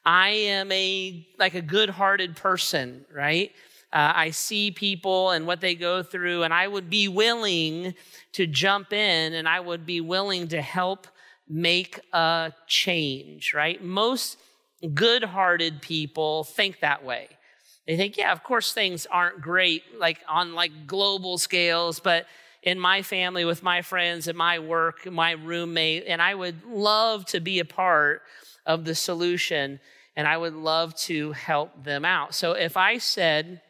I 0.05 0.29
am 0.31 0.71
a, 0.73 1.27
like 1.39 1.55
a 1.55 1.63
good 1.63 1.91
hearted 1.91 2.37
person, 2.37 3.07
right? 3.13 3.53
Uh, 3.93 4.13
I 4.15 4.31
see 4.31 4.71
people 4.71 5.31
and 5.31 5.47
what 5.47 5.61
they 5.61 5.75
go 5.75 6.03
through, 6.03 6.45
and 6.45 6.55
I 6.55 6.67
would 6.67 6.89
be 6.89 7.09
willing 7.09 7.95
to 8.33 8.47
jump 8.47 8.93
in 8.93 9.35
and 9.35 9.47
I 9.47 9.61
would 9.61 9.85
be 9.85 10.01
willing 10.01 10.49
to 10.49 10.63
help 10.63 11.07
make 11.49 12.01
a 12.13 12.53
change, 12.67 13.53
right? 13.55 13.83
Most 13.83 14.39
good 14.95 15.25
hearted 15.25 15.83
people 15.83 16.45
think 16.45 16.81
that 16.81 17.05
way. 17.05 17.29
They 17.87 17.97
think, 17.97 18.17
yeah, 18.17 18.33
of 18.33 18.43
course 18.43 18.73
things 18.73 19.07
aren't 19.07 19.41
great, 19.41 19.83
like 19.99 20.21
on 20.29 20.55
like 20.55 20.87
global 20.87 21.39
scales, 21.39 22.01
but 22.01 22.27
in 22.63 22.79
my 22.79 23.03
family, 23.03 23.45
with 23.45 23.63
my 23.63 23.83
friends, 23.83 24.29
at 24.29 24.37
my 24.37 24.61
work, 24.61 25.11
my 25.11 25.33
roommate, 25.33 26.05
and 26.07 26.23
I 26.23 26.35
would 26.35 26.65
love 26.65 27.27
to 27.27 27.41
be 27.41 27.59
a 27.59 27.65
part 27.65 28.23
of 28.65 28.85
the 28.85 28.95
solution 28.95 29.81
and 30.15 30.29
I 30.29 30.37
would 30.37 30.55
love 30.55 30.95
to 30.97 31.33
help 31.33 31.85
them 31.85 32.05
out. 32.05 32.35
So 32.35 32.53
if 32.53 32.77
I 32.77 32.99
said, 32.99 33.63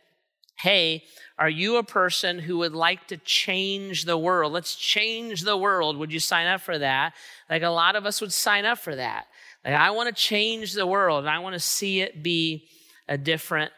hey, 0.59 1.05
are 1.43 1.51
you 1.51 1.79
a 1.79 1.83
person 1.83 2.39
who 2.39 2.59
would 2.59 2.73
like 2.73 3.09
to 3.09 3.17
change 3.17 4.05
the 4.05 4.17
world? 4.17 4.53
Let's 4.53 4.77
change 4.77 5.41
the 5.41 5.57
world. 5.57 5.97
Would 5.97 6.13
you 6.13 6.21
sign 6.21 6.47
up 6.47 6.61
for 6.61 6.79
that? 6.79 7.15
Like 7.51 7.65
a 7.65 7.69
lot 7.69 7.97
of 7.97 8.07
us 8.07 8.21
would 8.21 8.33
sign 8.33 8.65
up 8.65 8.79
for 8.79 8.95
that. 8.95 9.27
Like, 9.65 9.75
I 9.75 9.91
want 9.91 10.09
to 10.09 10.15
change 10.15 10.73
the 10.73 10.87
world 10.87 11.25
and 11.25 11.29
I 11.29 11.41
want 11.41 11.55
to 11.55 11.59
see 11.59 12.01
it 12.01 12.23
be 12.23 12.69
a 13.09 13.19
different 13.19 13.73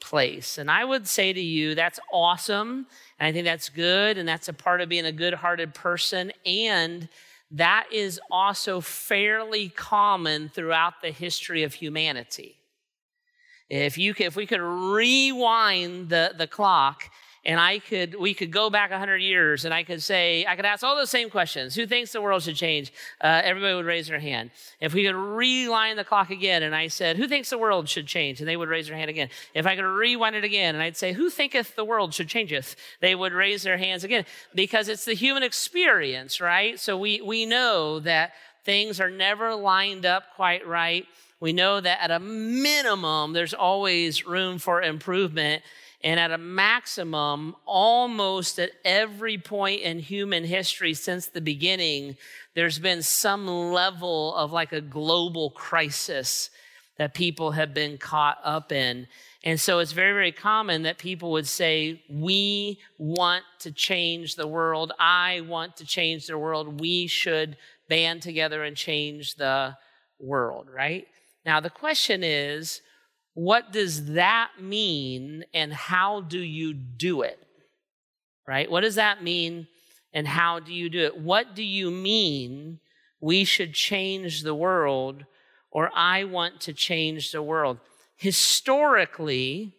place. 0.00 0.56
And 0.56 0.70
I 0.70 0.82
would 0.82 1.06
say 1.06 1.30
to 1.34 1.40
you, 1.42 1.74
that's 1.74 2.00
awesome. 2.10 2.86
And 3.18 3.26
I 3.28 3.32
think 3.32 3.44
that's 3.44 3.68
good. 3.68 4.16
And 4.16 4.26
that's 4.26 4.48
a 4.48 4.54
part 4.54 4.80
of 4.80 4.88
being 4.88 5.04
a 5.04 5.12
good 5.12 5.34
hearted 5.34 5.74
person. 5.74 6.32
And 6.46 7.06
that 7.50 7.86
is 7.92 8.18
also 8.30 8.80
fairly 8.80 9.68
common 9.68 10.48
throughout 10.48 11.02
the 11.02 11.10
history 11.10 11.64
of 11.64 11.74
humanity. 11.74 12.59
If 13.70 13.96
you 13.96 14.14
could, 14.14 14.26
if 14.26 14.36
we 14.36 14.46
could 14.46 14.60
rewind 14.60 16.08
the, 16.08 16.34
the 16.36 16.48
clock 16.48 17.08
and 17.44 17.58
I 17.58 17.78
could, 17.78 18.16
we 18.16 18.34
could 18.34 18.50
go 18.50 18.68
back 18.68 18.90
100 18.90 19.18
years 19.18 19.64
and 19.64 19.72
I 19.72 19.82
could 19.82 20.02
say, 20.02 20.44
I 20.46 20.56
could 20.56 20.66
ask 20.66 20.84
all 20.84 20.96
those 20.96 21.08
same 21.08 21.30
questions. 21.30 21.74
Who 21.74 21.86
thinks 21.86 22.12
the 22.12 22.20
world 22.20 22.42
should 22.42 22.56
change? 22.56 22.92
Uh, 23.20 23.40
everybody 23.42 23.72
would 23.74 23.86
raise 23.86 24.08
their 24.08 24.18
hand. 24.18 24.50
If 24.80 24.92
we 24.92 25.06
could 25.06 25.14
rewind 25.14 25.98
the 25.98 26.04
clock 26.04 26.30
again 26.30 26.62
and 26.62 26.74
I 26.74 26.88
said, 26.88 27.16
Who 27.16 27.28
thinks 27.28 27.48
the 27.48 27.58
world 27.58 27.88
should 27.88 28.06
change? 28.06 28.40
And 28.40 28.48
they 28.48 28.56
would 28.56 28.68
raise 28.68 28.88
their 28.88 28.96
hand 28.96 29.08
again. 29.08 29.30
If 29.54 29.66
I 29.66 29.76
could 29.76 29.84
rewind 29.84 30.36
it 30.36 30.44
again 30.44 30.74
and 30.74 30.82
I'd 30.82 30.96
say, 30.96 31.12
Who 31.12 31.30
thinketh 31.30 31.76
the 31.76 31.84
world 31.84 32.12
should 32.12 32.28
changeth? 32.28 32.76
They 33.00 33.14
would 33.14 33.32
raise 33.32 33.62
their 33.62 33.78
hands 33.78 34.04
again 34.04 34.26
because 34.54 34.88
it's 34.88 35.04
the 35.04 35.14
human 35.14 35.44
experience, 35.44 36.40
right? 36.40 36.78
So 36.78 36.98
we, 36.98 37.22
we 37.22 37.46
know 37.46 38.00
that 38.00 38.32
things 38.64 39.00
are 39.00 39.10
never 39.10 39.54
lined 39.54 40.04
up 40.04 40.24
quite 40.34 40.66
right 40.66 41.06
we 41.40 41.52
know 41.54 41.80
that 41.80 42.02
at 42.02 42.10
a 42.10 42.20
minimum, 42.20 43.32
there's 43.32 43.54
always 43.54 44.26
room 44.26 44.58
for 44.58 44.82
improvement. 44.82 45.62
And 46.02 46.18
at 46.18 46.30
a 46.30 46.38
maximum, 46.38 47.56
almost 47.66 48.58
at 48.58 48.70
every 48.84 49.36
point 49.36 49.82
in 49.82 49.98
human 49.98 50.44
history 50.44 50.94
since 50.94 51.26
the 51.26 51.42
beginning, 51.42 52.16
there's 52.54 52.78
been 52.78 53.02
some 53.02 53.46
level 53.46 54.34
of 54.34 54.52
like 54.52 54.72
a 54.72 54.80
global 54.80 55.50
crisis 55.50 56.50
that 56.96 57.14
people 57.14 57.52
have 57.52 57.74
been 57.74 57.96
caught 57.98 58.38
up 58.44 58.72
in. 58.72 59.06
And 59.42 59.58
so 59.58 59.78
it's 59.78 59.92
very, 59.92 60.12
very 60.12 60.32
common 60.32 60.82
that 60.82 60.98
people 60.98 61.32
would 61.32 61.46
say, 61.46 62.02
We 62.10 62.78
want 62.98 63.44
to 63.60 63.72
change 63.72 64.36
the 64.36 64.46
world. 64.46 64.92
I 64.98 65.40
want 65.42 65.76
to 65.78 65.86
change 65.86 66.26
the 66.26 66.36
world. 66.36 66.80
We 66.80 67.06
should 67.06 67.56
band 67.88 68.20
together 68.20 68.62
and 68.64 68.76
change 68.76 69.36
the 69.36 69.76
world, 70.18 70.68
right? 70.70 71.06
Now, 71.44 71.60
the 71.60 71.70
question 71.70 72.22
is, 72.22 72.80
what 73.34 73.72
does 73.72 74.12
that 74.12 74.50
mean 74.60 75.44
and 75.54 75.72
how 75.72 76.20
do 76.20 76.38
you 76.40 76.74
do 76.74 77.22
it? 77.22 77.38
Right? 78.46 78.70
What 78.70 78.80
does 78.80 78.96
that 78.96 79.22
mean 79.22 79.68
and 80.12 80.26
how 80.26 80.60
do 80.60 80.72
you 80.72 80.90
do 80.90 81.04
it? 81.04 81.18
What 81.18 81.54
do 81.54 81.62
you 81.62 81.90
mean 81.90 82.80
we 83.20 83.44
should 83.44 83.74
change 83.74 84.42
the 84.42 84.54
world 84.54 85.24
or 85.70 85.90
I 85.94 86.24
want 86.24 86.60
to 86.62 86.72
change 86.72 87.30
the 87.30 87.42
world? 87.42 87.78
Historically, 88.16 89.72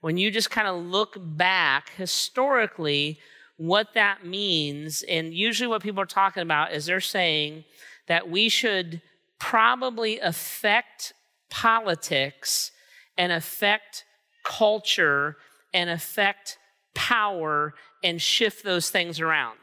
when 0.00 0.16
you 0.16 0.30
just 0.30 0.50
kind 0.50 0.68
of 0.68 0.76
look 0.84 1.16
back, 1.18 1.90
historically, 1.96 3.18
what 3.56 3.94
that 3.94 4.26
means. 4.26 5.02
And 5.02 5.32
usually, 5.32 5.68
what 5.68 5.82
people 5.82 6.02
are 6.02 6.06
talking 6.06 6.42
about 6.42 6.72
is 6.72 6.86
they're 6.86 7.00
saying 7.00 7.64
that 8.08 8.28
we 8.28 8.48
should 8.48 9.00
probably 9.42 10.20
affect 10.20 11.12
politics 11.50 12.70
and 13.18 13.32
affect 13.32 14.04
culture 14.44 15.36
and 15.74 15.90
affect 15.90 16.58
power 16.94 17.74
and 18.04 18.22
shift 18.22 18.62
those 18.62 18.88
things 18.88 19.18
around. 19.18 19.58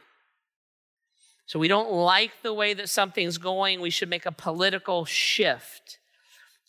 So 1.46 1.60
we 1.60 1.70
don't 1.70 1.94
like 1.94 2.32
the 2.44 2.54
way 2.54 2.74
that 2.74 2.90
something's 2.90 3.38
going, 3.38 3.80
we 3.80 3.90
should 3.90 4.10
make 4.10 4.26
a 4.26 4.34
political 4.34 5.06
shift. 5.06 5.98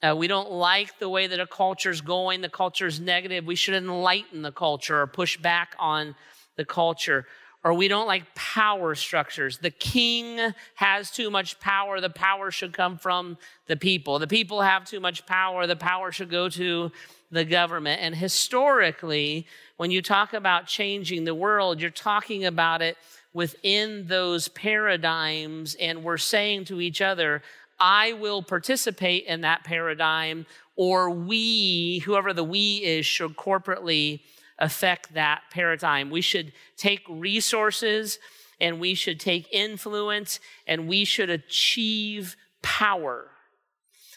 Uh, 0.01 0.15
we 0.17 0.29
don't 0.29 0.53
like 0.53 1.01
the 1.01 1.09
way 1.09 1.27
that 1.27 1.41
a 1.41 1.49
culture's 1.49 2.01
going, 2.01 2.43
the 2.43 2.49
culture's 2.49 3.01
negative. 3.01 3.45
We 3.45 3.57
should 3.57 3.75
enlighten 3.75 4.43
the 4.43 4.53
culture 4.53 5.01
or 5.01 5.09
push 5.09 5.37
back 5.37 5.75
on 5.81 6.15
the 6.57 6.65
culture. 6.65 7.27
Or 7.63 7.75
we 7.75 7.89
don't 7.89 8.07
like 8.07 8.35
power 8.35 8.95
structures. 8.95 9.59
The 9.59 9.71
king 9.71 10.55
has 10.77 11.11
too 11.11 11.31
much 11.31 11.61
power. 11.61 12.01
The 12.01 12.09
power 12.09 12.51
should 12.51 12.73
come 12.73 12.97
from 12.97 13.37
the 13.67 13.77
people. 13.77 14.19
The 14.19 14.27
people 14.27 14.63
have 14.63 14.87
too 14.87 14.99
much 14.99 15.27
power. 15.27 15.67
The 15.67 15.77
power 15.77 16.11
should 16.11 16.31
go 16.31 16.49
to 16.49 16.91
the 17.31 17.45
government. 17.45 18.01
And 18.01 18.15
historically, 18.15 19.47
when 19.77 19.91
you 19.91 20.01
talk 20.01 20.33
about 20.33 20.67
changing 20.67 21.25
the 21.25 21.35
world, 21.35 21.81
you're 21.81 21.91
talking 21.91 22.47
about 22.47 22.81
it 22.81 22.97
within 23.35 24.07
those 24.07 24.49
paradigms. 24.49 25.77
And 25.79 26.03
we're 26.03 26.17
saying 26.17 26.65
to 26.67 26.81
each 26.81 27.03
other, 27.03 27.43
I 27.79 28.15
will 28.15 28.43
participate 28.43 29.27
in 29.27 29.43
that 29.43 29.65
paradigm, 29.65 30.47
or 30.77 31.11
we, 31.11 31.99
whoever 32.01 32.33
the 32.33 32.45
we 32.45 32.77
is, 32.77 33.07
should 33.07 33.37
corporately 33.37 34.21
affect 34.61 35.15
that 35.15 35.43
paradigm. 35.51 36.11
We 36.11 36.21
should 36.21 36.53
take 36.77 37.03
resources 37.09 38.19
and 38.61 38.79
we 38.79 38.95
should 38.95 39.19
take 39.19 39.49
influence 39.53 40.39
and 40.67 40.87
we 40.87 41.05
should 41.05 41.31
achieve 41.31 42.37
power. 42.63 43.31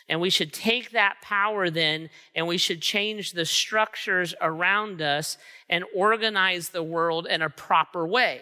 And 0.09 0.19
we 0.19 0.29
should 0.29 0.51
take 0.51 0.91
that 0.91 1.15
power 1.21 1.69
then 1.69 2.09
and 2.35 2.45
we 2.45 2.57
should 2.57 2.81
change 2.81 3.31
the 3.31 3.45
structures 3.45 4.35
around 4.41 5.01
us 5.01 5.37
and 5.69 5.85
organize 5.95 6.69
the 6.69 6.83
world 6.83 7.25
in 7.25 7.41
a 7.41 7.49
proper 7.49 8.05
way 8.05 8.41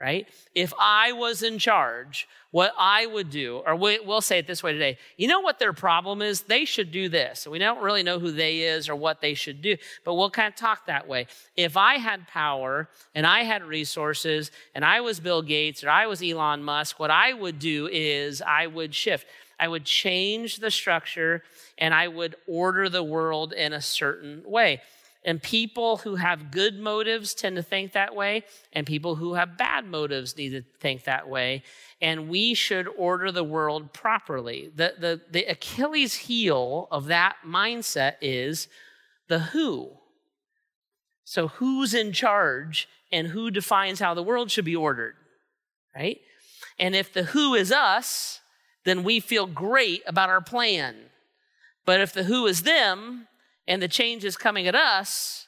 right? 0.00 0.26
If 0.54 0.72
I 0.78 1.12
was 1.12 1.42
in 1.42 1.58
charge, 1.58 2.26
what 2.52 2.72
I 2.78 3.06
would 3.06 3.30
do, 3.30 3.62
or 3.66 3.76
we, 3.76 4.00
will 4.00 4.22
say 4.22 4.38
it 4.38 4.46
this 4.46 4.62
way 4.62 4.72
today, 4.72 4.96
you 5.16 5.28
know 5.28 5.40
what 5.40 5.58
their 5.58 5.74
problem 5.74 6.22
is? 6.22 6.40
They 6.42 6.64
should 6.64 6.90
do 6.90 7.08
this. 7.08 7.46
We 7.46 7.58
don't 7.58 7.82
really 7.82 8.02
know 8.02 8.18
who 8.18 8.32
they 8.32 8.60
is 8.60 8.88
or 8.88 8.96
what 8.96 9.20
they 9.20 9.34
should 9.34 9.60
do, 9.60 9.76
but 10.04 10.14
we'll 10.14 10.30
kind 10.30 10.48
of 10.48 10.56
talk 10.56 10.86
that 10.86 11.06
way. 11.06 11.26
If 11.54 11.76
I 11.76 11.98
had 11.98 12.26
power 12.26 12.88
and 13.14 13.26
I 13.26 13.42
had 13.42 13.62
resources 13.62 14.50
and 14.74 14.84
I 14.84 15.00
was 15.02 15.20
Bill 15.20 15.42
Gates 15.42 15.84
or 15.84 15.90
I 15.90 16.06
was 16.06 16.22
Elon 16.22 16.64
Musk, 16.64 16.98
what 16.98 17.10
I 17.10 17.34
would 17.34 17.58
do 17.58 17.88
is 17.92 18.40
I 18.42 18.66
would 18.66 18.94
shift. 18.94 19.26
I 19.60 19.68
would 19.68 19.84
change 19.84 20.56
the 20.56 20.70
structure 20.70 21.42
and 21.76 21.92
I 21.92 22.08
would 22.08 22.36
order 22.48 22.88
the 22.88 23.04
world 23.04 23.52
in 23.52 23.74
a 23.74 23.82
certain 23.82 24.42
way. 24.46 24.80
And 25.22 25.42
people 25.42 25.98
who 25.98 26.14
have 26.14 26.50
good 26.50 26.78
motives 26.78 27.34
tend 27.34 27.56
to 27.56 27.62
think 27.62 27.92
that 27.92 28.14
way, 28.14 28.44
and 28.72 28.86
people 28.86 29.16
who 29.16 29.34
have 29.34 29.58
bad 29.58 29.84
motives 29.84 30.36
need 30.36 30.50
to 30.50 30.62
think 30.80 31.04
that 31.04 31.28
way. 31.28 31.62
And 32.00 32.28
we 32.28 32.54
should 32.54 32.88
order 32.96 33.30
the 33.30 33.44
world 33.44 33.92
properly. 33.92 34.70
The, 34.74 34.94
the, 34.98 35.20
the 35.30 35.44
Achilles 35.44 36.14
heel 36.14 36.88
of 36.90 37.06
that 37.06 37.36
mindset 37.46 38.14
is 38.22 38.68
the 39.28 39.40
who. 39.40 39.90
So, 41.24 41.48
who's 41.48 41.94
in 41.94 42.12
charge 42.12 42.88
and 43.12 43.28
who 43.28 43.50
defines 43.50 44.00
how 44.00 44.14
the 44.14 44.22
world 44.22 44.50
should 44.50 44.64
be 44.64 44.74
ordered, 44.74 45.14
right? 45.94 46.18
And 46.78 46.96
if 46.96 47.12
the 47.12 47.24
who 47.24 47.54
is 47.54 47.70
us, 47.70 48.40
then 48.84 49.04
we 49.04 49.20
feel 49.20 49.46
great 49.46 50.02
about 50.06 50.30
our 50.30 50.40
plan. 50.40 50.96
But 51.84 52.00
if 52.00 52.12
the 52.12 52.24
who 52.24 52.46
is 52.46 52.62
them, 52.62 53.28
and 53.66 53.80
the 53.80 53.88
change 53.88 54.24
is 54.24 54.36
coming 54.36 54.66
at 54.66 54.74
us, 54.74 55.46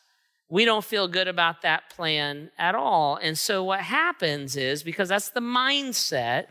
we 0.48 0.64
don't 0.64 0.84
feel 0.84 1.08
good 1.08 1.28
about 1.28 1.62
that 1.62 1.90
plan 1.90 2.50
at 2.58 2.74
all. 2.74 3.16
And 3.16 3.38
so 3.38 3.64
what 3.64 3.80
happens 3.80 4.54
is 4.54 4.82
because 4.82 5.08
that's 5.08 5.30
the 5.30 5.40
mindset, 5.40 6.46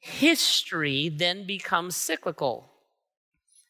history 0.00 1.08
then 1.08 1.46
becomes 1.46 1.94
cyclical. 1.94 2.70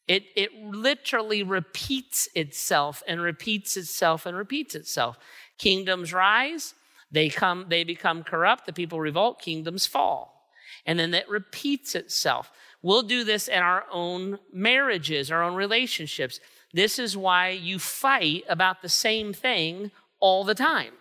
It, 0.07 0.23
it 0.35 0.51
literally 0.55 1.43
repeats 1.43 2.27
itself 2.35 3.03
and 3.07 3.21
repeats 3.21 3.77
itself 3.77 4.25
and 4.25 4.35
repeats 4.35 4.73
itself. 4.75 5.17
Kingdoms 5.57 6.11
rise, 6.13 6.73
they 7.11 7.29
come, 7.29 7.67
they 7.69 7.83
become 7.83 8.23
corrupt, 8.23 8.65
the 8.65 8.73
people 8.73 8.99
revolt, 8.99 9.39
kingdoms 9.39 9.85
fall. 9.85 10.49
And 10.85 10.97
then 10.97 11.13
it 11.13 11.29
repeats 11.29 11.93
itself. 11.93 12.51
We'll 12.81 13.03
do 13.03 13.23
this 13.23 13.47
in 13.47 13.59
our 13.59 13.85
own 13.91 14.39
marriages, 14.51 15.29
our 15.29 15.43
own 15.43 15.53
relationships. 15.53 16.39
This 16.73 16.99
is 16.99 17.17
why 17.17 17.49
you 17.49 17.79
fight 17.79 18.43
about 18.47 18.81
the 18.81 18.89
same 18.89 19.33
thing 19.33 19.91
all 20.19 20.43
the 20.43 20.55
time. 20.55 20.93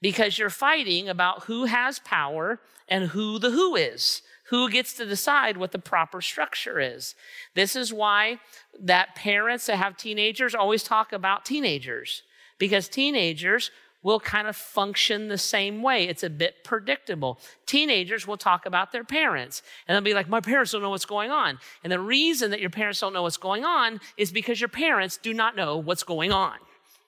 Because 0.00 0.38
you're 0.38 0.50
fighting 0.50 1.08
about 1.08 1.44
who 1.44 1.64
has 1.64 1.98
power 2.00 2.60
and 2.88 3.08
who 3.08 3.38
the 3.38 3.50
who 3.50 3.76
is, 3.76 4.22
who 4.50 4.70
gets 4.70 4.92
to 4.94 5.06
decide 5.06 5.56
what 5.56 5.72
the 5.72 5.78
proper 5.78 6.20
structure 6.20 6.78
is. 6.78 7.14
This 7.54 7.74
is 7.74 7.92
why 7.92 8.38
that 8.78 9.14
parents 9.14 9.66
that 9.66 9.76
have 9.76 9.96
teenagers 9.96 10.54
always 10.54 10.82
talk 10.82 11.12
about 11.12 11.44
teenagers 11.44 12.22
because 12.58 12.88
teenagers 12.88 13.70
will 14.06 14.20
kind 14.20 14.46
of 14.46 14.54
function 14.54 15.26
the 15.26 15.36
same 15.36 15.82
way. 15.82 16.06
It's 16.06 16.22
a 16.22 16.30
bit 16.30 16.62
predictable. 16.62 17.40
Teenagers 17.66 18.24
will 18.24 18.36
talk 18.36 18.64
about 18.64 18.92
their 18.92 19.02
parents 19.02 19.62
and 19.86 19.96
they'll 19.96 20.00
be 20.00 20.14
like, 20.14 20.28
My 20.28 20.40
parents 20.40 20.70
don't 20.70 20.80
know 20.80 20.90
what's 20.90 21.04
going 21.04 21.32
on. 21.32 21.58
And 21.82 21.92
the 21.92 21.98
reason 21.98 22.52
that 22.52 22.60
your 22.60 22.70
parents 22.70 23.00
don't 23.00 23.12
know 23.12 23.22
what's 23.22 23.36
going 23.36 23.64
on 23.64 24.00
is 24.16 24.30
because 24.30 24.60
your 24.60 24.68
parents 24.68 25.16
do 25.16 25.34
not 25.34 25.56
know 25.56 25.76
what's 25.78 26.04
going 26.04 26.30
on, 26.30 26.54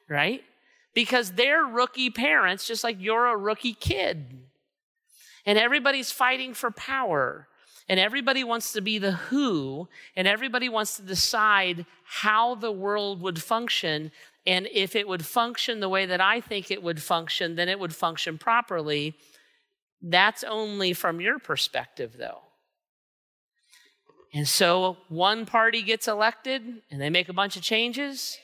right? 0.08 0.42
Because 0.92 1.30
they're 1.30 1.62
rookie 1.62 2.10
parents, 2.10 2.66
just 2.66 2.82
like 2.82 2.96
you're 2.98 3.26
a 3.26 3.36
rookie 3.36 3.74
kid. 3.74 4.26
And 5.46 5.56
everybody's 5.56 6.10
fighting 6.10 6.52
for 6.52 6.72
power. 6.72 7.46
And 7.88 7.98
everybody 7.98 8.44
wants 8.44 8.72
to 8.74 8.80
be 8.80 8.98
the 8.98 9.12
who, 9.12 9.88
and 10.14 10.28
everybody 10.28 10.68
wants 10.68 10.96
to 10.96 11.02
decide 11.02 11.86
how 12.04 12.54
the 12.54 12.72
world 12.72 13.22
would 13.22 13.42
function. 13.42 14.12
And 14.46 14.68
if 14.72 14.94
it 14.94 15.08
would 15.08 15.24
function 15.24 15.80
the 15.80 15.88
way 15.88 16.04
that 16.04 16.20
I 16.20 16.40
think 16.40 16.70
it 16.70 16.82
would 16.82 17.02
function, 17.02 17.54
then 17.54 17.68
it 17.68 17.80
would 17.80 17.94
function 17.94 18.36
properly. 18.36 19.16
That's 20.02 20.44
only 20.44 20.92
from 20.92 21.20
your 21.20 21.38
perspective, 21.38 22.16
though. 22.18 22.42
And 24.34 24.46
so 24.46 24.98
one 25.08 25.46
party 25.46 25.82
gets 25.82 26.06
elected 26.06 26.62
and 26.90 27.00
they 27.00 27.08
make 27.08 27.30
a 27.30 27.32
bunch 27.32 27.56
of 27.56 27.62
changes 27.62 28.38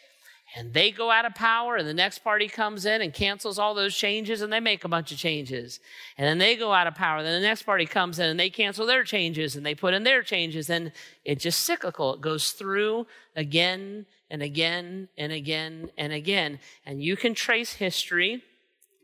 and 0.57 0.73
they 0.73 0.91
go 0.91 1.11
out 1.11 1.25
of 1.25 1.35
power 1.35 1.77
and 1.77 1.89
the 1.89 1.95
next 1.95 2.21
party 2.21 2.49
comes 2.49 2.87
in 2.87 3.03
and 3.03 3.13
cancels 3.13 3.59
all 3.59 3.75
those 3.75 3.97
changes 3.97 4.41
and 4.41 4.53
they 4.53 4.61
make 4.61 4.85
a 4.85 4.89
bunch 4.89 5.11
of 5.13 5.19
changes 5.19 5.81
and 6.17 6.27
then 6.27 6.39
they 6.39 6.57
go 6.57 6.73
out 6.73 6.87
of 6.87 6.95
power 6.95 7.23
then 7.23 7.41
the 7.41 7.47
next 7.47 7.63
party 7.63 7.87
comes 7.87 8.19
in 8.19 8.29
and 8.31 8.39
they 8.39 8.51
cancel 8.51 8.87
their 8.87 9.05
changes 9.05 9.57
and 9.57 9.65
they 9.65 9.75
put 9.75 9.95
in 9.95 10.05
their 10.05 10.23
changes 10.23 10.71
and 10.71 10.93
it's 11.25 11.43
just 11.43 11.61
cyclical 11.61 12.15
it 12.15 12.21
goes 12.21 12.53
through 12.53 13.07
again 13.37 14.07
and 14.31 14.43
again 14.43 15.09
and 15.17 15.33
again 15.33 15.91
and 15.97 16.13
again. 16.13 16.59
And 16.85 17.01
you 17.01 17.17
can 17.17 17.35
trace 17.35 17.75
history. 17.75 18.43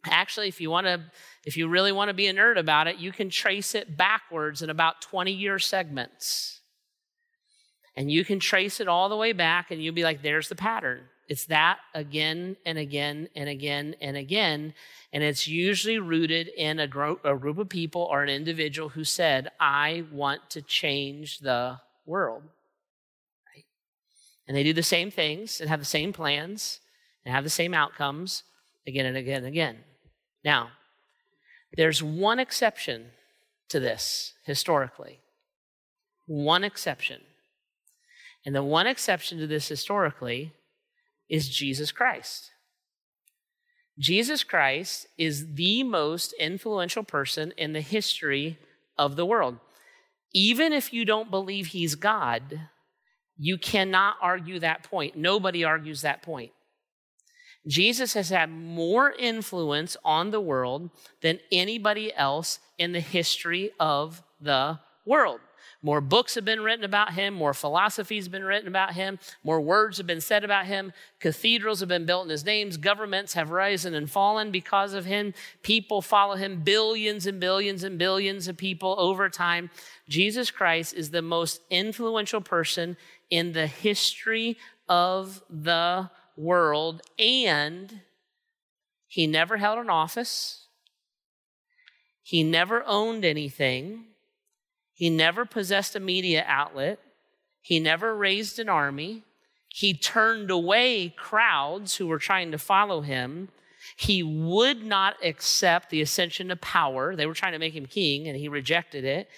Actually, 0.04 0.48
if 0.48 0.60
you 0.60 0.70
want 0.70 0.86
to, 0.86 1.00
if 1.44 1.56
you 1.56 1.68
really 1.68 1.92
want 1.92 2.08
to 2.08 2.14
be 2.14 2.26
a 2.26 2.34
nerd 2.34 2.58
about 2.58 2.88
it, 2.88 2.96
you 2.96 3.12
can 3.12 3.30
trace 3.30 3.74
it 3.74 3.96
backwards 3.96 4.60
in 4.60 4.70
about 4.70 5.00
20 5.02 5.30
year 5.30 5.58
segments. 5.58 6.60
And 7.96 8.10
you 8.10 8.24
can 8.24 8.40
trace 8.40 8.80
it 8.80 8.88
all 8.88 9.08
the 9.08 9.16
way 9.16 9.32
back, 9.32 9.70
and 9.70 9.82
you'll 9.82 9.94
be 9.94 10.04
like, 10.04 10.22
there's 10.22 10.48
the 10.48 10.54
pattern. 10.54 11.02
It's 11.30 11.46
that 11.46 11.78
again 11.94 12.56
and 12.66 12.76
again 12.76 13.28
and 13.34 13.48
again 13.48 13.96
and 14.02 14.18
again. 14.18 14.74
And 15.14 15.22
it's 15.22 15.48
usually 15.48 15.98
rooted 15.98 16.48
in 16.48 16.78
a 16.78 16.86
group, 16.86 17.24
a 17.24 17.34
group 17.34 17.56
of 17.56 17.70
people 17.70 18.02
or 18.02 18.22
an 18.22 18.28
individual 18.28 18.90
who 18.90 19.04
said, 19.04 19.48
I 19.58 20.04
want 20.12 20.50
to 20.50 20.60
change 20.60 21.38
the 21.38 21.80
world 22.04 22.42
and 24.50 24.56
they 24.56 24.64
do 24.64 24.72
the 24.72 24.82
same 24.82 25.12
things 25.12 25.60
and 25.60 25.70
have 25.70 25.78
the 25.78 25.86
same 25.86 26.12
plans 26.12 26.80
and 27.24 27.32
have 27.32 27.44
the 27.44 27.50
same 27.50 27.72
outcomes 27.72 28.42
again 28.84 29.06
and 29.06 29.16
again 29.16 29.36
and 29.36 29.46
again. 29.46 29.76
Now, 30.44 30.70
there's 31.76 32.02
one 32.02 32.40
exception 32.40 33.12
to 33.68 33.78
this 33.78 34.34
historically. 34.44 35.20
One 36.26 36.64
exception. 36.64 37.20
And 38.44 38.52
the 38.52 38.64
one 38.64 38.88
exception 38.88 39.38
to 39.38 39.46
this 39.46 39.68
historically 39.68 40.52
is 41.30 41.48
Jesus 41.48 41.92
Christ. 41.92 42.50
Jesus 43.98 44.44
Christ 44.44 45.06
is 45.16 45.54
the 45.54 45.82
most 45.82 46.32
influential 46.34 47.02
person 47.02 47.52
in 47.56 47.72
the 47.72 47.80
history 47.80 48.58
of 48.98 49.16
the 49.16 49.26
world. 49.26 49.58
Even 50.32 50.72
if 50.72 50.92
you 50.92 51.04
don't 51.04 51.30
believe 51.30 51.68
he's 51.68 51.94
God, 51.94 52.60
you 53.36 53.56
cannot 53.56 54.16
argue 54.20 54.58
that 54.58 54.82
point. 54.82 55.16
Nobody 55.16 55.64
argues 55.64 56.02
that 56.02 56.22
point. 56.22 56.52
Jesus 57.66 58.14
has 58.14 58.30
had 58.30 58.50
more 58.50 59.12
influence 59.12 59.96
on 60.04 60.30
the 60.30 60.40
world 60.40 60.90
than 61.20 61.40
anybody 61.52 62.14
else 62.14 62.58
in 62.78 62.92
the 62.92 63.00
history 63.00 63.70
of 63.78 64.22
the 64.40 64.78
world. 65.04 65.40
More 65.82 66.02
books 66.02 66.34
have 66.34 66.44
been 66.44 66.60
written 66.60 66.84
about 66.84 67.14
him, 67.14 67.32
more 67.32 67.54
philosophies 67.54 68.24
have 68.24 68.32
been 68.32 68.44
written 68.44 68.68
about 68.68 68.92
him, 68.92 69.18
more 69.42 69.62
words 69.62 69.96
have 69.96 70.06
been 70.06 70.20
said 70.20 70.44
about 70.44 70.66
him, 70.66 70.92
cathedrals 71.20 71.80
have 71.80 71.88
been 71.88 72.04
built 72.04 72.24
in 72.24 72.30
his 72.30 72.44
names, 72.44 72.76
governments 72.76 73.32
have 73.32 73.50
risen 73.50 73.94
and 73.94 74.10
fallen 74.10 74.50
because 74.50 74.92
of 74.92 75.06
him, 75.06 75.32
people 75.62 76.02
follow 76.02 76.36
him, 76.36 76.60
billions 76.60 77.26
and 77.26 77.40
billions 77.40 77.82
and 77.82 77.98
billions 77.98 78.46
of 78.46 78.58
people 78.58 78.94
over 78.98 79.30
time. 79.30 79.70
Jesus 80.06 80.50
Christ 80.50 80.92
is 80.92 81.10
the 81.10 81.22
most 81.22 81.62
influential 81.70 82.42
person 82.42 82.98
in 83.30 83.52
the 83.52 83.66
history 83.66 84.58
of 84.86 85.42
the 85.48 86.10
world, 86.36 87.00
and 87.18 88.02
he 89.06 89.26
never 89.26 89.56
held 89.56 89.78
an 89.78 89.88
office. 89.88 90.66
He 92.22 92.44
never 92.44 92.84
owned 92.86 93.24
anything. 93.24 94.09
He 95.00 95.08
never 95.08 95.46
possessed 95.46 95.96
a 95.96 95.98
media 95.98 96.44
outlet. 96.46 96.98
He 97.62 97.80
never 97.80 98.14
raised 98.14 98.58
an 98.58 98.68
army. 98.68 99.22
He 99.66 99.94
turned 99.94 100.50
away 100.50 101.14
crowds 101.16 101.96
who 101.96 102.06
were 102.06 102.18
trying 102.18 102.52
to 102.52 102.58
follow 102.58 103.00
him. 103.00 103.48
He 103.96 104.22
would 104.22 104.84
not 104.84 105.16
accept 105.24 105.88
the 105.88 106.02
ascension 106.02 106.48
to 106.48 106.56
power. 106.56 107.16
They 107.16 107.24
were 107.24 107.32
trying 107.32 107.54
to 107.54 107.58
make 107.58 107.74
him 107.74 107.86
king, 107.86 108.28
and 108.28 108.36
he 108.36 108.46
rejected 108.46 109.06
it. 109.06 109.30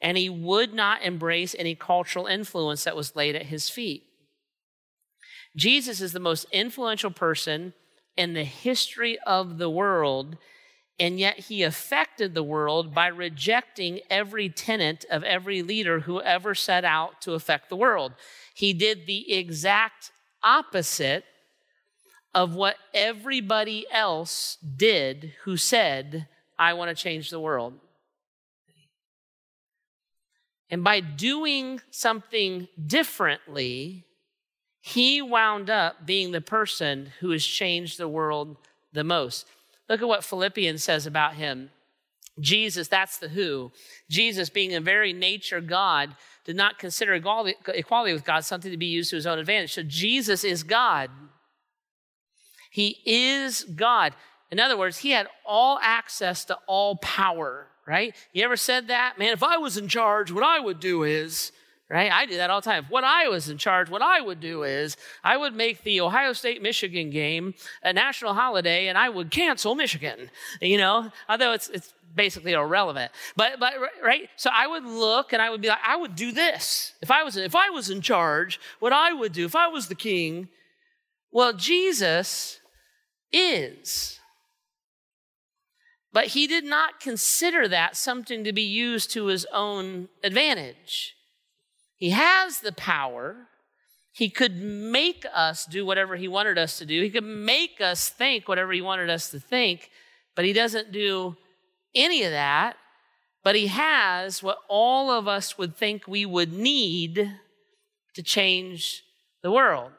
And 0.00 0.16
he 0.16 0.28
would 0.28 0.72
not 0.72 1.02
embrace 1.02 1.56
any 1.58 1.74
cultural 1.74 2.28
influence 2.28 2.84
that 2.84 2.94
was 2.94 3.16
laid 3.16 3.34
at 3.34 3.46
his 3.46 3.68
feet. 3.68 4.04
Jesus 5.56 6.00
is 6.00 6.12
the 6.12 6.20
most 6.20 6.46
influential 6.52 7.10
person 7.10 7.72
in 8.16 8.34
the 8.34 8.44
history 8.44 9.18
of 9.26 9.58
the 9.58 9.68
world 9.68 10.36
and 11.00 11.20
yet 11.20 11.38
he 11.38 11.62
affected 11.62 12.34
the 12.34 12.42
world 12.42 12.94
by 12.94 13.06
rejecting 13.06 14.00
every 14.10 14.48
tenet 14.48 15.04
of 15.10 15.22
every 15.22 15.62
leader 15.62 16.00
who 16.00 16.20
ever 16.20 16.54
set 16.54 16.84
out 16.84 17.20
to 17.22 17.34
affect 17.34 17.68
the 17.68 17.76
world. 17.76 18.12
He 18.52 18.72
did 18.72 19.06
the 19.06 19.32
exact 19.32 20.10
opposite 20.42 21.24
of 22.34 22.54
what 22.54 22.76
everybody 22.92 23.86
else 23.90 24.58
did 24.76 25.34
who 25.44 25.56
said, 25.56 26.26
I 26.58 26.74
want 26.74 26.88
to 26.88 27.00
change 27.00 27.30
the 27.30 27.40
world. 27.40 27.74
And 30.70 30.84
by 30.84 31.00
doing 31.00 31.80
something 31.90 32.68
differently, 32.84 34.04
he 34.80 35.22
wound 35.22 35.70
up 35.70 36.04
being 36.04 36.32
the 36.32 36.40
person 36.40 37.12
who 37.20 37.30
has 37.30 37.44
changed 37.44 37.98
the 37.98 38.08
world 38.08 38.56
the 38.92 39.04
most. 39.04 39.46
Look 39.88 40.02
at 40.02 40.08
what 40.08 40.24
Philippians 40.24 40.82
says 40.82 41.06
about 41.06 41.34
him. 41.34 41.70
Jesus, 42.40 42.88
that's 42.88 43.18
the 43.18 43.30
who. 43.30 43.72
Jesus, 44.08 44.48
being 44.48 44.74
a 44.74 44.80
very 44.80 45.12
nature 45.12 45.60
God, 45.60 46.14
did 46.44 46.56
not 46.56 46.78
consider 46.78 47.14
equality 47.14 48.12
with 48.12 48.24
God 48.24 48.44
something 48.44 48.70
to 48.70 48.76
be 48.76 48.86
used 48.86 49.10
to 49.10 49.16
his 49.16 49.26
own 49.26 49.38
advantage. 49.38 49.74
So 49.74 49.82
Jesus 49.82 50.44
is 50.44 50.62
God. 50.62 51.10
He 52.70 52.98
is 53.04 53.64
God. 53.64 54.14
In 54.50 54.60
other 54.60 54.76
words, 54.76 54.98
he 54.98 55.10
had 55.10 55.26
all 55.44 55.78
access 55.82 56.44
to 56.46 56.58
all 56.66 56.96
power, 56.96 57.66
right? 57.86 58.14
You 58.32 58.44
ever 58.44 58.56
said 58.56 58.88
that? 58.88 59.18
Man, 59.18 59.32
if 59.32 59.42
I 59.42 59.56
was 59.56 59.76
in 59.76 59.88
charge, 59.88 60.30
what 60.30 60.44
I 60.44 60.60
would 60.60 60.78
do 60.78 61.02
is, 61.02 61.50
right? 61.90 62.12
I 62.12 62.26
do 62.26 62.36
that 62.36 62.50
all 62.50 62.60
the 62.60 62.70
time. 62.70 62.86
What 62.88 63.04
I 63.04 63.28
was 63.28 63.48
in 63.48 63.56
charge, 63.56 63.88
what 63.88 64.02
I 64.02 64.20
would 64.20 64.40
do 64.40 64.62
is 64.62 64.96
I 65.24 65.36
would 65.36 65.54
make 65.54 65.84
the 65.84 66.00
Ohio 66.00 66.32
State 66.32 66.62
Michigan 66.62 67.10
game 67.10 67.54
a 67.82 67.92
national 67.92 68.34
holiday 68.34 68.88
and 68.88 68.98
I 68.98 69.08
would 69.08 69.30
cancel 69.30 69.74
Michigan, 69.74 70.30
you 70.60 70.76
know, 70.76 71.10
although 71.28 71.52
it's, 71.52 71.68
it's 71.68 71.94
basically 72.14 72.52
irrelevant. 72.52 73.10
But, 73.36 73.58
but, 73.58 73.74
right? 74.02 74.28
So 74.36 74.50
I 74.52 74.66
would 74.66 74.84
look 74.84 75.32
and 75.32 75.40
I 75.40 75.48
would 75.50 75.62
be 75.62 75.68
like, 75.68 75.78
I 75.86 75.96
would 75.96 76.14
do 76.14 76.32
this. 76.32 76.92
If 77.00 77.10
I 77.10 77.22
was, 77.22 77.36
if 77.36 77.56
I 77.56 77.70
was 77.70 77.88
in 77.88 78.02
charge, 78.02 78.60
what 78.80 78.92
I 78.92 79.12
would 79.12 79.32
do, 79.32 79.46
if 79.46 79.56
I 79.56 79.68
was 79.68 79.88
the 79.88 79.94
king, 79.94 80.48
well, 81.30 81.52
Jesus 81.54 82.60
is. 83.32 84.20
But 86.12 86.28
he 86.28 86.46
did 86.46 86.64
not 86.64 87.00
consider 87.00 87.68
that 87.68 87.96
something 87.96 88.44
to 88.44 88.52
be 88.52 88.62
used 88.62 89.10
to 89.12 89.26
his 89.26 89.46
own 89.52 90.08
advantage. 90.24 91.14
He 91.98 92.10
has 92.10 92.60
the 92.60 92.72
power. 92.72 93.48
He 94.12 94.30
could 94.30 94.56
make 94.56 95.26
us 95.34 95.66
do 95.66 95.84
whatever 95.84 96.16
he 96.16 96.28
wanted 96.28 96.56
us 96.56 96.78
to 96.78 96.86
do. 96.86 97.02
He 97.02 97.10
could 97.10 97.24
make 97.24 97.80
us 97.80 98.08
think 98.08 98.48
whatever 98.48 98.72
he 98.72 98.80
wanted 98.80 99.10
us 99.10 99.30
to 99.30 99.40
think, 99.40 99.90
but 100.34 100.44
he 100.44 100.52
doesn't 100.52 100.92
do 100.92 101.36
any 101.94 102.22
of 102.22 102.30
that. 102.30 102.76
But 103.44 103.56
he 103.56 103.68
has 103.68 104.42
what 104.42 104.58
all 104.68 105.10
of 105.10 105.28
us 105.28 105.58
would 105.58 105.76
think 105.76 106.06
we 106.06 106.24
would 106.24 106.52
need 106.52 107.32
to 108.14 108.22
change 108.22 109.02
the 109.42 109.50
world. 109.50 109.92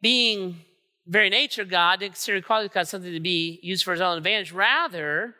Being 0.00 0.60
very 1.06 1.30
nature 1.30 1.64
God, 1.64 2.00
didn't 2.00 2.12
consider 2.12 2.38
equality 2.38 2.70
God 2.72 2.86
something 2.86 3.12
to 3.12 3.20
be 3.20 3.58
used 3.62 3.84
for 3.84 3.92
his 3.92 4.00
own 4.00 4.16
advantage. 4.16 4.52
Rather, 4.52 5.34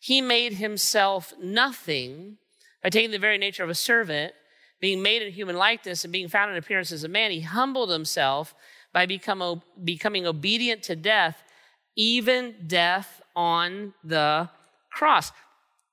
he 0.00 0.20
made 0.20 0.54
himself 0.54 1.34
nothing 1.42 2.38
by 2.82 2.90
taking 2.90 3.10
the 3.10 3.18
very 3.18 3.38
nature 3.38 3.64
of 3.64 3.70
a 3.70 3.74
servant, 3.74 4.32
being 4.80 5.02
made 5.02 5.22
in 5.22 5.32
human 5.32 5.56
likeness, 5.56 6.04
and 6.04 6.12
being 6.12 6.28
found 6.28 6.50
in 6.50 6.56
appearance 6.56 6.92
as 6.92 7.04
a 7.04 7.08
man, 7.08 7.30
he 7.30 7.40
humbled 7.40 7.90
himself 7.90 8.54
by 8.92 9.06
become, 9.06 9.62
becoming 9.82 10.26
obedient 10.26 10.82
to 10.84 10.96
death, 10.96 11.42
even 11.96 12.54
death 12.66 13.20
on 13.34 13.94
the 14.04 14.48
cross. 14.90 15.32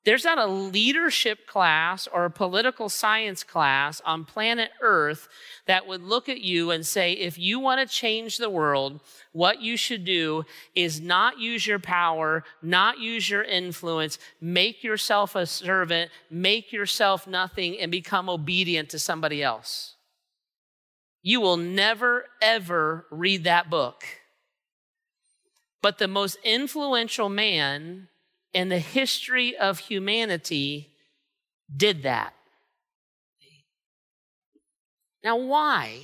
There's 0.05 0.23
not 0.23 0.37
a 0.37 0.45
leadership 0.45 1.47
class 1.47 2.05
or 2.05 2.25
a 2.25 2.31
political 2.31 2.89
science 2.89 3.43
class 3.43 4.01
on 4.05 4.23
planet 4.23 4.69
Earth 4.79 5.27
that 5.65 5.87
would 5.87 6.03
look 6.03 6.29
at 6.29 6.41
you 6.41 6.69
and 6.69 6.85
say, 6.85 7.13
if 7.13 7.39
you 7.39 7.59
want 7.59 7.81
to 7.81 7.93
change 7.93 8.37
the 8.37 8.49
world, 8.49 9.01
what 9.31 9.63
you 9.63 9.75
should 9.75 10.05
do 10.05 10.45
is 10.75 11.01
not 11.01 11.39
use 11.39 11.65
your 11.65 11.79
power, 11.79 12.43
not 12.61 12.99
use 12.99 13.27
your 13.27 13.41
influence, 13.41 14.19
make 14.39 14.83
yourself 14.83 15.35
a 15.35 15.47
servant, 15.47 16.11
make 16.29 16.71
yourself 16.71 17.25
nothing, 17.25 17.79
and 17.79 17.89
become 17.89 18.29
obedient 18.29 18.89
to 18.89 18.99
somebody 18.99 19.41
else. 19.41 19.95
You 21.23 21.41
will 21.41 21.57
never, 21.57 22.25
ever 22.43 23.07
read 23.09 23.45
that 23.45 23.71
book. 23.71 24.03
But 25.81 25.97
the 25.97 26.07
most 26.07 26.37
influential 26.43 27.27
man 27.29 28.09
in 28.55 28.69
the 28.69 28.79
history 28.79 29.55
of 29.57 29.79
humanity 29.79 30.89
did 31.75 32.03
that. 32.03 32.33
Now, 35.21 35.35
why? 35.35 35.99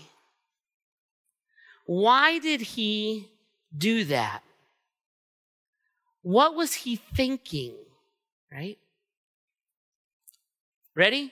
Why 1.85 2.39
did 2.39 2.59
he 2.59 3.29
do 3.75 4.03
that? 4.03 4.43
What 6.23 6.53
was 6.53 6.73
he 6.73 6.97
thinking? 6.97 7.73
Right? 8.51 8.77
Ready? 10.93 11.31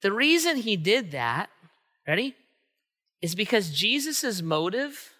The 0.00 0.12
reason 0.12 0.56
he 0.56 0.78
did 0.78 1.10
that, 1.10 1.50
ready, 2.08 2.34
is 3.20 3.34
because 3.34 3.68
Jesus' 3.68 4.40
motive 4.40 5.12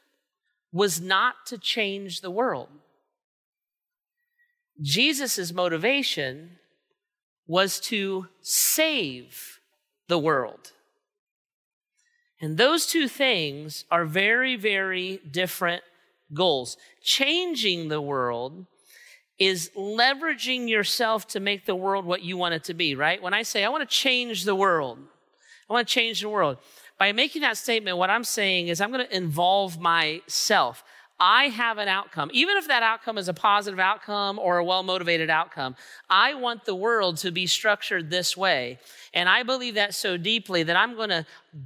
was 0.72 1.02
not 1.02 1.44
to 1.46 1.58
change 1.58 2.22
the 2.22 2.30
world. 2.30 2.68
Jesus' 4.80 5.52
motivation 5.52 6.58
was 7.46 7.80
to 7.80 8.26
save 8.40 9.60
the 10.08 10.18
world. 10.18 10.72
And 12.40 12.58
those 12.58 12.86
two 12.86 13.08
things 13.08 13.84
are 13.90 14.04
very, 14.04 14.56
very 14.56 15.20
different 15.30 15.82
goals. 16.34 16.76
Changing 17.02 17.88
the 17.88 18.00
world 18.00 18.66
is 19.38 19.70
leveraging 19.76 20.68
yourself 20.68 21.26
to 21.28 21.40
make 21.40 21.66
the 21.66 21.74
world 21.74 22.04
what 22.04 22.22
you 22.22 22.36
want 22.36 22.54
it 22.54 22.64
to 22.64 22.74
be, 22.74 22.94
right? 22.94 23.22
When 23.22 23.34
I 23.34 23.42
say, 23.42 23.64
I 23.64 23.68
want 23.68 23.88
to 23.88 23.94
change 23.94 24.44
the 24.44 24.54
world, 24.54 24.98
I 25.68 25.72
want 25.72 25.86
to 25.88 25.92
change 25.92 26.20
the 26.20 26.28
world. 26.28 26.58
By 26.98 27.12
making 27.12 27.42
that 27.42 27.58
statement, 27.58 27.98
what 27.98 28.08
I'm 28.08 28.24
saying 28.24 28.68
is 28.68 28.80
I'm 28.80 28.92
going 28.92 29.06
to 29.06 29.16
involve 29.16 29.78
myself. 29.78 30.82
I 31.18 31.44
have 31.48 31.78
an 31.78 31.88
outcome. 31.88 32.30
Even 32.34 32.58
if 32.58 32.68
that 32.68 32.82
outcome 32.82 33.16
is 33.16 33.28
a 33.28 33.34
positive 33.34 33.80
outcome 33.80 34.38
or 34.38 34.58
a 34.58 34.64
well 34.64 34.82
motivated 34.82 35.30
outcome, 35.30 35.76
I 36.10 36.34
want 36.34 36.64
the 36.64 36.74
world 36.74 37.16
to 37.18 37.30
be 37.30 37.46
structured 37.46 38.10
this 38.10 38.36
way. 38.36 38.78
And 39.14 39.28
I 39.28 39.42
believe 39.42 39.74
that 39.74 39.94
so 39.94 40.18
deeply 40.18 40.62
that 40.64 40.76
I'm 40.76 40.94
going 40.94 41.08
to 41.08 41.24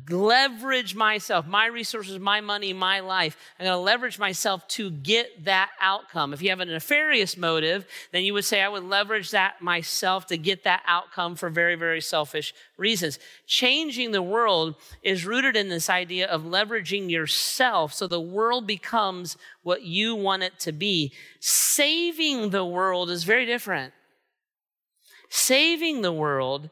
leverage 0.09 0.95
myself, 0.95 1.47
my 1.47 1.67
resources, 1.67 2.19
my 2.19 2.41
money, 2.41 2.73
my 2.73 3.01
life. 3.01 3.37
I'm 3.59 3.67
going 3.67 3.77
to 3.77 3.81
leverage 3.81 4.19
myself 4.19 4.67
to 4.69 4.91
get 4.91 5.45
that 5.45 5.71
outcome. 5.81 6.33
If 6.33 6.43
you 6.43 6.51
have 6.51 6.61
a 6.61 6.65
nefarious 6.65 7.37
motive, 7.37 7.87
then 8.13 8.25
you 8.25 8.33
would 8.35 8.45
say, 8.45 8.63
I 8.63 8.69
would 8.69 8.85
leverage 8.85 9.31
that 9.31 9.61
myself 9.61 10.27
to 10.27 10.37
get 10.37 10.65
that 10.65 10.83
outcome 10.87 11.35
for 11.35 11.51
very, 11.51 11.75
very 11.75 12.01
selfish 12.01 12.55
reasons. 12.77 13.19
Changing 13.47 14.13
the 14.13 14.23
world 14.23 14.77
is 15.03 15.27
rooted 15.27 15.57
in 15.57 15.69
this 15.69 15.91
idea 15.91 16.27
of 16.27 16.43
leveraging 16.43 17.11
yourself 17.11 17.93
so 17.93 18.07
the 18.07 18.21
world 18.21 18.67
becomes 18.67 19.37
what 19.63 19.83
you 19.83 20.15
want 20.15 20.43
it 20.43 20.59
to 20.61 20.73
be. 20.73 21.13
Saving 21.41 22.51
the 22.51 22.65
world 22.65 23.11
is 23.11 23.25
very 23.25 23.47
different. 23.47 23.93
Saving 25.29 26.03
the 26.03 26.13
world 26.13 26.71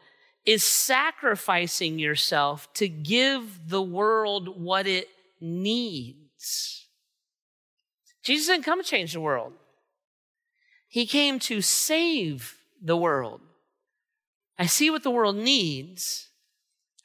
is 0.48 0.64
sacrificing 0.64 1.98
yourself 1.98 2.72
to 2.72 2.88
give 2.88 3.68
the 3.68 3.82
world 3.82 4.58
what 4.58 4.86
it 4.86 5.06
needs. 5.42 6.86
Jesus 8.22 8.46
didn't 8.46 8.64
come 8.64 8.82
to 8.82 8.88
change 8.88 9.12
the 9.12 9.20
world. 9.20 9.52
He 10.88 11.04
came 11.04 11.38
to 11.40 11.60
save 11.60 12.56
the 12.82 12.96
world. 12.96 13.42
I 14.58 14.64
see 14.64 14.88
what 14.88 15.02
the 15.02 15.10
world 15.10 15.36
needs. 15.36 16.30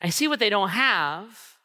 I 0.02 0.08
see 0.08 0.30
what 0.30 0.40
they 0.40 0.50
don't 0.50 0.70
have. 0.70 1.58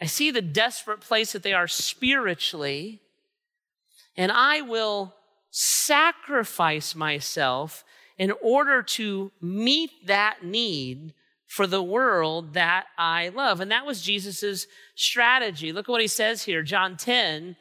I 0.00 0.06
see 0.06 0.30
the 0.30 0.40
desperate 0.40 1.00
place 1.00 1.32
that 1.32 1.42
they 1.42 1.52
are 1.52 1.66
spiritually. 1.66 3.00
And 4.16 4.30
I 4.30 4.60
will 4.60 5.16
sacrifice 5.50 6.94
myself 6.94 7.82
in 8.18 8.32
order 8.42 8.82
to 8.82 9.30
meet 9.40 10.06
that 10.06 10.44
need 10.44 11.14
for 11.46 11.66
the 11.66 11.82
world 11.82 12.52
that 12.54 12.86
I 12.98 13.30
love. 13.30 13.60
And 13.60 13.70
that 13.70 13.86
was 13.86 14.02
Jesus' 14.02 14.66
strategy. 14.94 15.72
Look 15.72 15.88
at 15.88 15.92
what 15.92 16.02
he 16.02 16.08
says 16.08 16.42
here, 16.42 16.62
John 16.62 16.96
10. 16.96 17.56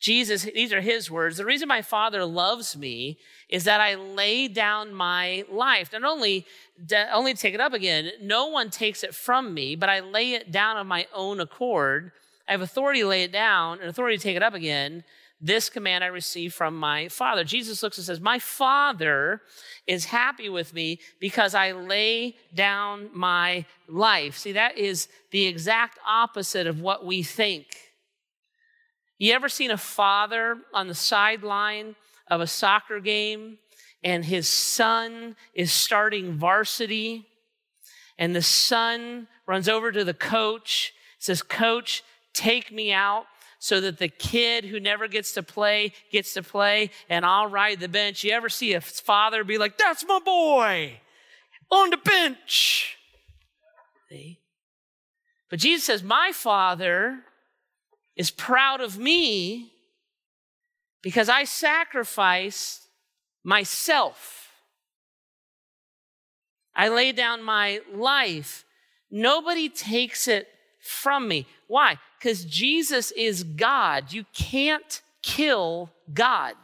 Jesus, 0.00 0.44
these 0.44 0.72
are 0.72 0.80
his 0.80 1.10
words. 1.10 1.36
The 1.36 1.44
reason 1.44 1.66
my 1.66 1.82
father 1.82 2.24
loves 2.24 2.76
me 2.76 3.18
is 3.48 3.64
that 3.64 3.80
I 3.80 3.96
lay 3.96 4.46
down 4.46 4.94
my 4.94 5.44
life. 5.50 5.92
Not 5.92 6.04
only, 6.04 6.46
only 7.12 7.34
take 7.34 7.52
it 7.52 7.60
up 7.60 7.72
again, 7.72 8.12
no 8.22 8.46
one 8.46 8.70
takes 8.70 9.02
it 9.02 9.14
from 9.14 9.52
me, 9.52 9.74
but 9.74 9.88
I 9.88 10.00
lay 10.00 10.34
it 10.34 10.52
down 10.52 10.76
of 10.76 10.86
my 10.86 11.06
own 11.12 11.40
accord. 11.40 12.12
I 12.46 12.52
have 12.52 12.62
authority 12.62 13.00
to 13.00 13.08
lay 13.08 13.24
it 13.24 13.32
down 13.32 13.80
and 13.80 13.90
authority 13.90 14.16
to 14.16 14.22
take 14.22 14.36
it 14.36 14.42
up 14.42 14.54
again. 14.54 15.02
This 15.40 15.70
command 15.70 16.02
I 16.02 16.08
received 16.08 16.54
from 16.54 16.76
my 16.76 17.08
Father. 17.08 17.44
Jesus 17.44 17.82
looks 17.82 17.96
and 17.96 18.04
says, 18.04 18.20
My 18.20 18.40
Father 18.40 19.40
is 19.86 20.06
happy 20.06 20.48
with 20.48 20.74
me 20.74 20.98
because 21.20 21.54
I 21.54 21.72
lay 21.72 22.36
down 22.54 23.10
my 23.12 23.64
life. 23.88 24.36
See, 24.36 24.52
that 24.52 24.76
is 24.76 25.08
the 25.30 25.46
exact 25.46 25.98
opposite 26.06 26.66
of 26.66 26.80
what 26.80 27.06
we 27.06 27.22
think. 27.22 27.66
You 29.18 29.32
ever 29.32 29.48
seen 29.48 29.70
a 29.70 29.76
father 29.76 30.58
on 30.72 30.88
the 30.88 30.94
sideline 30.94 31.94
of 32.28 32.40
a 32.40 32.46
soccer 32.46 33.00
game 33.00 33.58
and 34.02 34.24
his 34.24 34.48
son 34.48 35.36
is 35.54 35.72
starting 35.72 36.32
varsity 36.32 37.26
and 38.16 38.34
the 38.34 38.42
son 38.42 39.28
runs 39.46 39.68
over 39.68 39.92
to 39.92 40.04
the 40.04 40.14
coach, 40.14 40.92
says, 41.18 41.42
Coach, 41.42 42.02
take 42.32 42.72
me 42.72 42.92
out 42.92 43.26
so 43.58 43.80
that 43.80 43.98
the 43.98 44.08
kid 44.08 44.64
who 44.64 44.78
never 44.78 45.08
gets 45.08 45.32
to 45.32 45.42
play 45.42 45.92
gets 46.12 46.34
to 46.34 46.42
play 46.42 46.90
and 47.08 47.26
I'll 47.26 47.48
ride 47.48 47.80
the 47.80 47.88
bench. 47.88 48.22
You 48.22 48.32
ever 48.32 48.48
see 48.48 48.72
a 48.74 48.80
father 48.80 49.42
be 49.44 49.58
like, 49.58 49.76
that's 49.76 50.06
my 50.06 50.20
boy 50.20 51.00
on 51.70 51.90
the 51.90 51.96
bench? 51.96 52.96
See? 54.08 54.40
But 55.50 55.58
Jesus 55.58 55.84
says, 55.84 56.02
my 56.02 56.30
father 56.32 57.20
is 58.16 58.30
proud 58.30 58.80
of 58.80 58.98
me 58.98 59.72
because 61.02 61.28
I 61.28 61.44
sacrificed 61.44 62.86
myself. 63.44 64.50
I 66.74 66.88
lay 66.88 67.12
down 67.12 67.42
my 67.42 67.80
life. 67.92 68.64
Nobody 69.10 69.68
takes 69.68 70.28
it 70.28 70.48
from 70.80 71.26
me. 71.26 71.46
Why? 71.66 71.98
Because 72.18 72.44
Jesus 72.44 73.10
is 73.12 73.44
God. 73.44 74.12
You 74.12 74.24
can't 74.32 75.02
kill 75.22 75.90
God. 76.12 76.54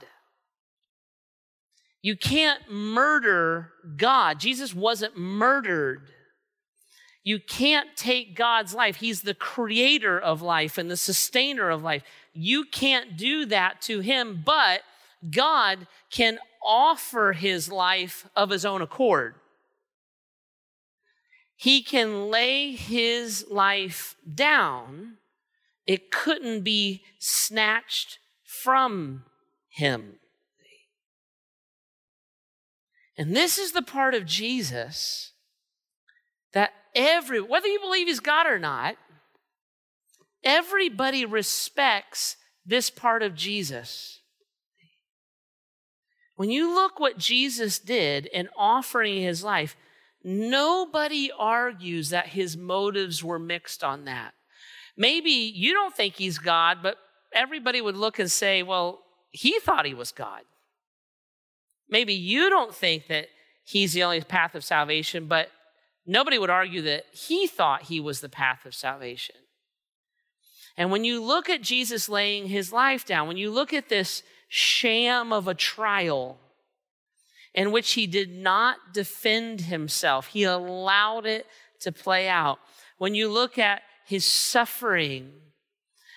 You 2.03 2.17
can't 2.17 2.71
murder 2.71 3.71
God. 3.97 4.40
Jesus 4.40 4.75
wasn't 4.75 5.17
murdered. 5.17 6.09
You 7.23 7.38
can't 7.40 7.97
take 7.97 8.37
God's 8.37 8.75
life. 8.75 8.97
He's 8.97 9.23
the 9.23 9.33
creator 9.33 10.19
of 10.19 10.43
life 10.43 10.77
and 10.77 10.90
the 10.90 10.97
sustainer 10.97 11.71
of 11.71 11.83
life. 11.83 12.03
You 12.35 12.67
can't 12.67 13.17
do 13.17 13.47
that 13.47 13.81
to 13.83 14.01
him, 14.01 14.43
but 14.45 14.83
God 15.31 15.87
can 16.11 16.38
offer 16.62 17.33
his 17.33 17.71
life 17.71 18.29
of 18.37 18.51
his 18.51 18.67
own 18.67 18.83
accord. 18.83 19.37
He 21.57 21.83
can 21.83 22.31
lay 22.31 22.73
his 22.73 23.47
life 23.49 24.17
down 24.35 25.17
it 25.87 26.11
couldn't 26.11 26.62
be 26.62 27.03
snatched 27.18 28.18
from 28.44 29.25
him. 29.68 30.14
And 33.16 33.37
this 33.37 33.59
is 33.59 33.73
the 33.73 33.83
part 33.83 34.14
of 34.14 34.27
Jesus 34.27 35.33
that 36.53 36.73
every, 36.94 37.40
whether 37.40 37.68
you 37.68 37.81
believe 37.81 38.07
he's 38.07 38.20
God 38.20 38.47
or 38.47 38.59
not, 38.59 38.97
everybody 40.42 41.25
respects 41.25 42.37
this 42.64 42.90
part 42.90 43.23
of 43.23 43.35
Jesus. 43.35 44.20
When 46.37 46.51
you 46.51 46.75
look 46.75 46.99
what 46.99 47.18
Jesus 47.18 47.79
did 47.79 48.27
in 48.27 48.49
offering 48.57 49.23
his 49.23 49.44
life, 49.44 49.77
nobody 50.25 51.31
argues 51.37 52.11
that 52.11 52.29
his 52.29 52.57
motives 52.57 53.23
were 53.23 53.38
mixed 53.38 53.85
on 53.85 54.05
that. 54.07 54.35
Maybe 54.96 55.30
you 55.30 55.72
don't 55.72 55.94
think 55.94 56.14
he's 56.14 56.38
God, 56.38 56.78
but 56.83 56.96
everybody 57.33 57.80
would 57.80 57.96
look 57.96 58.18
and 58.18 58.30
say, 58.30 58.62
well, 58.62 59.00
he 59.30 59.59
thought 59.59 59.87
he 59.87 59.94
was 59.94 60.12
God. 60.12 60.42
Maybe 61.88 62.14
you 62.14 62.48
don't 62.48 62.74
think 62.74 63.09
that 63.09 63.26
he's 63.64 63.92
the 63.92 64.04
only 64.04 64.20
path 64.20 64.54
of 64.54 64.64
salvation, 64.64 65.26
but 65.26 65.50
nobody 66.07 66.38
would 66.38 66.50
argue 66.50 66.83
that 66.83 67.04
he 67.12 67.46
thought 67.46 67.83
he 67.83 68.00
was 68.00 68.20
the 68.20 68.28
path 68.28 68.64
of 68.64 68.74
salvation. 68.74 69.37
And 70.76 70.90
when 70.90 71.04
you 71.04 71.22
look 71.22 71.48
at 71.48 71.62
Jesus 71.62 72.09
laying 72.09 72.46
his 72.46 72.72
life 72.72 73.04
down, 73.04 73.28
when 73.28 73.37
you 73.37 73.50
look 73.50 73.72
at 73.72 73.88
this 73.88 74.22
sham 74.48 75.33
of 75.33 75.48
a 75.48 75.54
trial 75.54 76.38
in 77.54 77.70
which 77.70 77.92
he 77.92 78.07
did 78.07 78.30
not 78.30 78.92
defend 78.92 79.62
himself, 79.62 80.28
he 80.28 80.44
allowed 80.44 81.26
it 81.26 81.46
to 81.80 81.92
play 81.92 82.28
out. 82.28 82.59
When 82.98 83.14
you 83.14 83.28
look 83.28 83.59
at 83.59 83.83
his 84.05 84.25
suffering, 84.25 85.33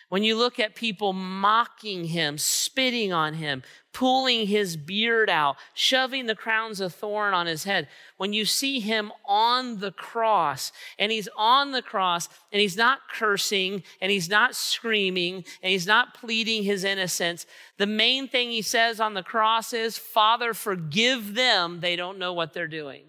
when 0.09 0.23
you 0.23 0.37
look 0.37 0.57
at 0.57 0.73
people 0.73 1.11
mocking 1.11 2.05
him, 2.05 2.37
spitting 2.37 3.11
on 3.11 3.33
him, 3.33 3.61
pulling 3.91 4.47
his 4.47 4.77
beard 4.77 5.29
out, 5.29 5.57
shoving 5.73 6.27
the 6.27 6.35
crowns 6.35 6.79
of 6.79 6.93
thorn 6.93 7.33
on 7.33 7.45
his 7.45 7.65
head, 7.65 7.89
when 8.15 8.31
you 8.31 8.45
see 8.45 8.79
him 8.79 9.11
on 9.25 9.79
the 9.79 9.91
cross 9.91 10.71
and 10.97 11.11
he's 11.11 11.27
on 11.35 11.71
the 11.71 11.81
cross 11.81 12.29
and 12.53 12.61
he's 12.61 12.77
not 12.77 12.99
cursing 13.11 13.83
and 13.99 14.09
he's 14.09 14.29
not 14.29 14.55
screaming 14.55 15.43
and 15.61 15.71
he's 15.71 15.87
not 15.87 16.13
pleading 16.13 16.63
his 16.63 16.85
innocence, 16.85 17.45
the 17.77 17.85
main 17.85 18.29
thing 18.29 18.49
he 18.49 18.61
says 18.61 19.01
on 19.01 19.13
the 19.13 19.23
cross 19.23 19.73
is, 19.73 19.97
Father, 19.97 20.53
forgive 20.53 21.35
them. 21.35 21.81
They 21.81 21.97
don't 21.97 22.17
know 22.17 22.31
what 22.31 22.53
they're 22.53 22.67
doing. 22.67 23.03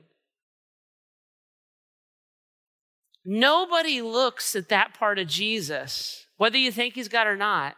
Nobody 3.30 4.00
looks 4.00 4.56
at 4.56 4.70
that 4.70 4.94
part 4.94 5.18
of 5.18 5.28
Jesus, 5.28 6.24
whether 6.38 6.56
you 6.56 6.72
think 6.72 6.94
he's 6.94 7.08
God 7.08 7.26
or 7.26 7.36
not, 7.36 7.76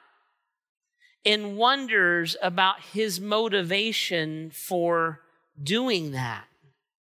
and 1.24 1.56
wonders 1.56 2.36
about 2.40 2.80
his 2.92 3.20
motivation 3.20 4.52
for 4.52 5.22
doing 5.60 6.12
that. 6.12 6.44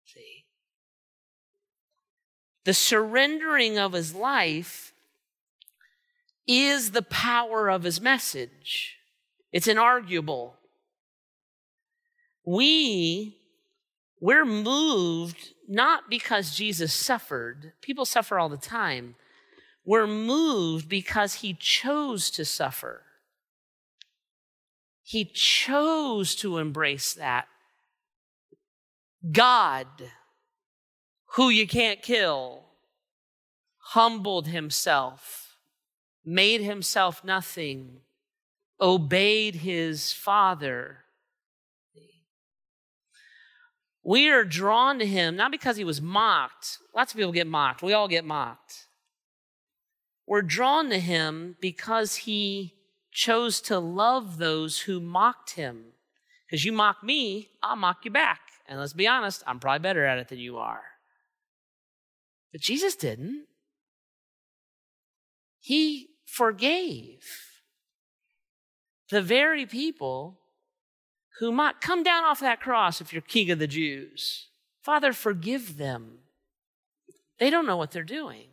See? 0.03 0.45
The 2.65 2.73
surrendering 2.73 3.77
of 3.77 3.93
his 3.93 4.15
life 4.15 4.93
is 6.47 6.89
the 6.89 7.03
power 7.03 7.69
of 7.69 7.83
his 7.83 8.01
message. 8.01 8.95
It's 9.53 9.67
inarguable. 9.67 10.53
We, 12.43 13.37
we're 14.19 14.43
moved 14.43 15.53
not 15.69 16.09
because 16.09 16.55
Jesus 16.55 16.91
suffered, 16.91 17.73
people 17.81 18.03
suffer 18.03 18.39
all 18.39 18.49
the 18.49 18.57
time. 18.57 19.15
We're 19.85 20.07
moved 20.07 20.89
because 20.89 21.35
he 21.35 21.53
chose 21.53 22.31
to 22.31 22.43
suffer. 22.43 23.03
He 25.03 25.25
chose 25.25 26.35
to 26.35 26.57
embrace 26.57 27.13
that. 27.13 27.47
God, 29.31 29.87
who 31.35 31.49
you 31.49 31.67
can't 31.67 32.01
kill, 32.01 32.63
humbled 33.77 34.47
himself, 34.47 35.57
made 36.25 36.61
himself 36.61 37.23
nothing, 37.23 38.01
obeyed 38.81 39.55
his 39.55 40.13
Father. 40.13 41.05
We 44.03 44.29
are 44.29 44.43
drawn 44.43 44.99
to 44.99 45.05
him 45.05 45.35
not 45.35 45.51
because 45.51 45.77
he 45.77 45.83
was 45.83 46.01
mocked. 46.01 46.77
Lots 46.95 47.11
of 47.11 47.17
people 47.17 47.31
get 47.31 47.47
mocked. 47.47 47.81
We 47.81 47.93
all 47.93 48.07
get 48.07 48.25
mocked. 48.25 48.85
We're 50.25 50.41
drawn 50.41 50.89
to 50.89 50.99
him 50.99 51.57
because 51.59 52.15
he 52.17 52.75
chose 53.11 53.61
to 53.61 53.79
love 53.79 54.37
those 54.37 54.81
who 54.81 54.99
mocked 54.99 55.51
him. 55.51 55.85
Because 56.45 56.63
you 56.63 56.71
mock 56.71 57.03
me, 57.03 57.49
I'll 57.61 57.75
mock 57.75 58.05
you 58.05 58.11
back. 58.11 58.39
And 58.67 58.79
let's 58.79 58.93
be 58.93 59.07
honest, 59.07 59.43
I'm 59.45 59.59
probably 59.59 59.79
better 59.79 60.05
at 60.05 60.19
it 60.19 60.27
than 60.29 60.39
you 60.39 60.57
are. 60.57 60.83
But 62.51 62.61
Jesus 62.61 62.95
didn't. 62.95 63.45
He 65.59 66.09
forgave 66.25 67.23
the 69.09 69.21
very 69.21 69.65
people 69.65 70.38
who 71.39 71.51
mock. 71.51 71.81
Come 71.81 72.03
down 72.03 72.25
off 72.25 72.41
that 72.41 72.61
cross 72.61 73.01
if 73.01 73.11
you're 73.11 73.21
king 73.21 73.49
of 73.49 73.59
the 73.59 73.67
Jews. 73.67 74.47
Father, 74.81 75.13
forgive 75.13 75.77
them. 75.77 76.19
They 77.39 77.49
don't 77.49 77.65
know 77.65 77.77
what 77.77 77.91
they're 77.91 78.03
doing. 78.03 78.47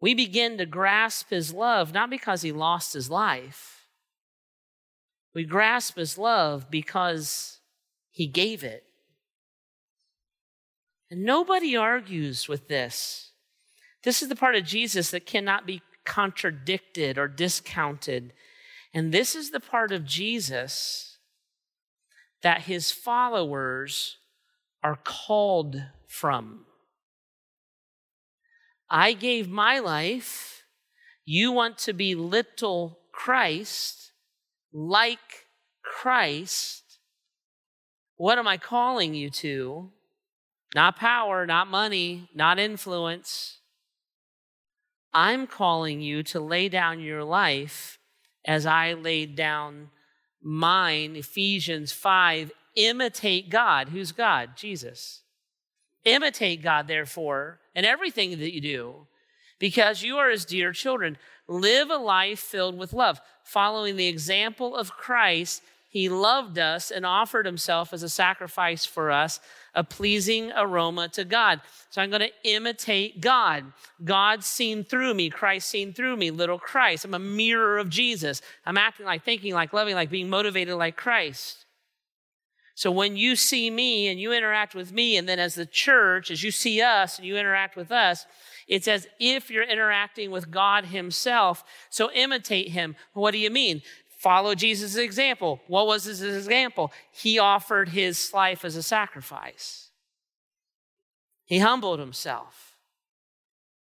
We 0.00 0.14
begin 0.14 0.58
to 0.58 0.66
grasp 0.66 1.30
his 1.30 1.52
love 1.52 1.92
not 1.92 2.10
because 2.10 2.42
he 2.42 2.52
lost 2.52 2.92
his 2.92 3.10
life. 3.10 3.86
We 5.34 5.44
grasp 5.44 5.96
his 5.96 6.18
love 6.18 6.70
because 6.70 7.58
he 8.10 8.26
gave 8.26 8.62
it. 8.62 8.84
And 11.10 11.24
nobody 11.24 11.76
argues 11.76 12.48
with 12.48 12.68
this. 12.68 13.32
This 14.04 14.22
is 14.22 14.28
the 14.28 14.36
part 14.36 14.54
of 14.54 14.64
Jesus 14.64 15.10
that 15.10 15.26
cannot 15.26 15.66
be 15.66 15.82
contradicted 16.04 17.18
or 17.18 17.28
discounted. 17.28 18.32
And 18.94 19.12
this 19.12 19.34
is 19.34 19.50
the 19.50 19.60
part 19.60 19.92
of 19.92 20.04
Jesus 20.04 21.18
that 22.42 22.62
his 22.62 22.90
followers 22.90 24.18
are 24.82 24.98
called 25.02 25.82
from. 26.06 26.66
I 28.88 29.12
gave 29.12 29.48
my 29.48 29.78
life. 29.78 30.62
You 31.24 31.52
want 31.52 31.76
to 31.78 31.92
be 31.92 32.14
little 32.14 33.00
Christ, 33.12 34.12
like 34.72 35.46
Christ. 35.82 36.98
What 38.16 38.38
am 38.38 38.48
I 38.48 38.56
calling 38.56 39.14
you 39.14 39.28
to? 39.30 39.90
Not 40.74 40.96
power, 40.96 41.44
not 41.46 41.68
money, 41.68 42.30
not 42.34 42.58
influence. 42.58 43.58
I'm 45.12 45.46
calling 45.46 46.00
you 46.00 46.22
to 46.24 46.40
lay 46.40 46.68
down 46.68 47.00
your 47.00 47.24
life 47.24 47.97
as 48.48 48.66
I 48.66 48.94
laid 48.94 49.36
down 49.36 49.90
mine. 50.42 51.14
Ephesians 51.14 51.92
5 51.92 52.50
imitate 52.74 53.50
God. 53.50 53.90
Who's 53.90 54.10
God? 54.12 54.56
Jesus. 54.56 55.20
Imitate 56.04 56.62
God, 56.62 56.88
therefore, 56.88 57.60
in 57.74 57.84
everything 57.84 58.30
that 58.38 58.54
you 58.54 58.60
do, 58.60 59.06
because 59.58 60.02
you 60.02 60.16
are 60.16 60.30
his 60.30 60.44
dear 60.44 60.72
children. 60.72 61.18
Live 61.46 61.90
a 61.90 61.96
life 61.96 62.38
filled 62.38 62.78
with 62.78 62.92
love, 62.92 63.20
following 63.42 63.96
the 63.96 64.06
example 64.06 64.74
of 64.74 64.92
Christ. 64.92 65.62
He 65.90 66.08
loved 66.08 66.58
us 66.58 66.90
and 66.90 67.04
offered 67.04 67.46
himself 67.46 67.92
as 67.92 68.02
a 68.02 68.08
sacrifice 68.08 68.86
for 68.86 69.10
us, 69.10 69.40
a 69.74 69.84
pleasing 69.84 70.52
aroma 70.56 71.08
to 71.10 71.24
God. 71.24 71.60
So 71.90 72.02
I'm 72.02 72.10
going 72.10 72.22
to 72.22 72.32
imitate 72.44 73.20
God. 73.20 73.72
God 74.04 74.44
seen 74.44 74.84
through 74.84 75.14
me, 75.14 75.30
Christ 75.30 75.68
seen 75.68 75.92
through 75.92 76.16
me, 76.16 76.30
little 76.30 76.58
Christ. 76.58 77.04
I'm 77.04 77.14
a 77.14 77.18
mirror 77.18 77.78
of 77.78 77.88
Jesus. 77.88 78.42
I'm 78.66 78.78
acting 78.78 79.06
like, 79.06 79.24
thinking 79.24 79.54
like, 79.54 79.72
loving 79.72 79.94
like, 79.94 80.10
being 80.10 80.30
motivated 80.30 80.74
like 80.74 80.96
Christ. 80.96 81.64
So 82.74 82.92
when 82.92 83.16
you 83.16 83.34
see 83.34 83.70
me 83.70 84.06
and 84.06 84.20
you 84.20 84.32
interact 84.32 84.72
with 84.72 84.92
me, 84.92 85.16
and 85.16 85.28
then 85.28 85.40
as 85.40 85.56
the 85.56 85.66
church, 85.66 86.30
as 86.30 86.44
you 86.44 86.52
see 86.52 86.80
us 86.80 87.18
and 87.18 87.26
you 87.26 87.36
interact 87.36 87.74
with 87.74 87.90
us, 87.90 88.24
it's 88.68 88.86
as 88.86 89.08
if 89.18 89.50
you're 89.50 89.68
interacting 89.68 90.30
with 90.30 90.50
God 90.50 90.84
Himself. 90.84 91.64
So 91.90 92.12
imitate 92.12 92.68
Him. 92.68 92.94
What 93.14 93.32
do 93.32 93.38
you 93.38 93.50
mean? 93.50 93.82
Follow 94.18 94.54
Jesus' 94.54 94.96
example. 94.96 95.60
What 95.66 95.86
was 95.86 96.04
his 96.04 96.22
example? 96.22 96.92
He 97.10 97.38
offered 97.38 97.88
his 97.88 98.32
life 98.34 98.64
as 98.64 98.76
a 98.76 98.82
sacrifice. 98.82 99.90
He 101.46 101.58
humbled 101.58 101.98
himself. 101.98 102.76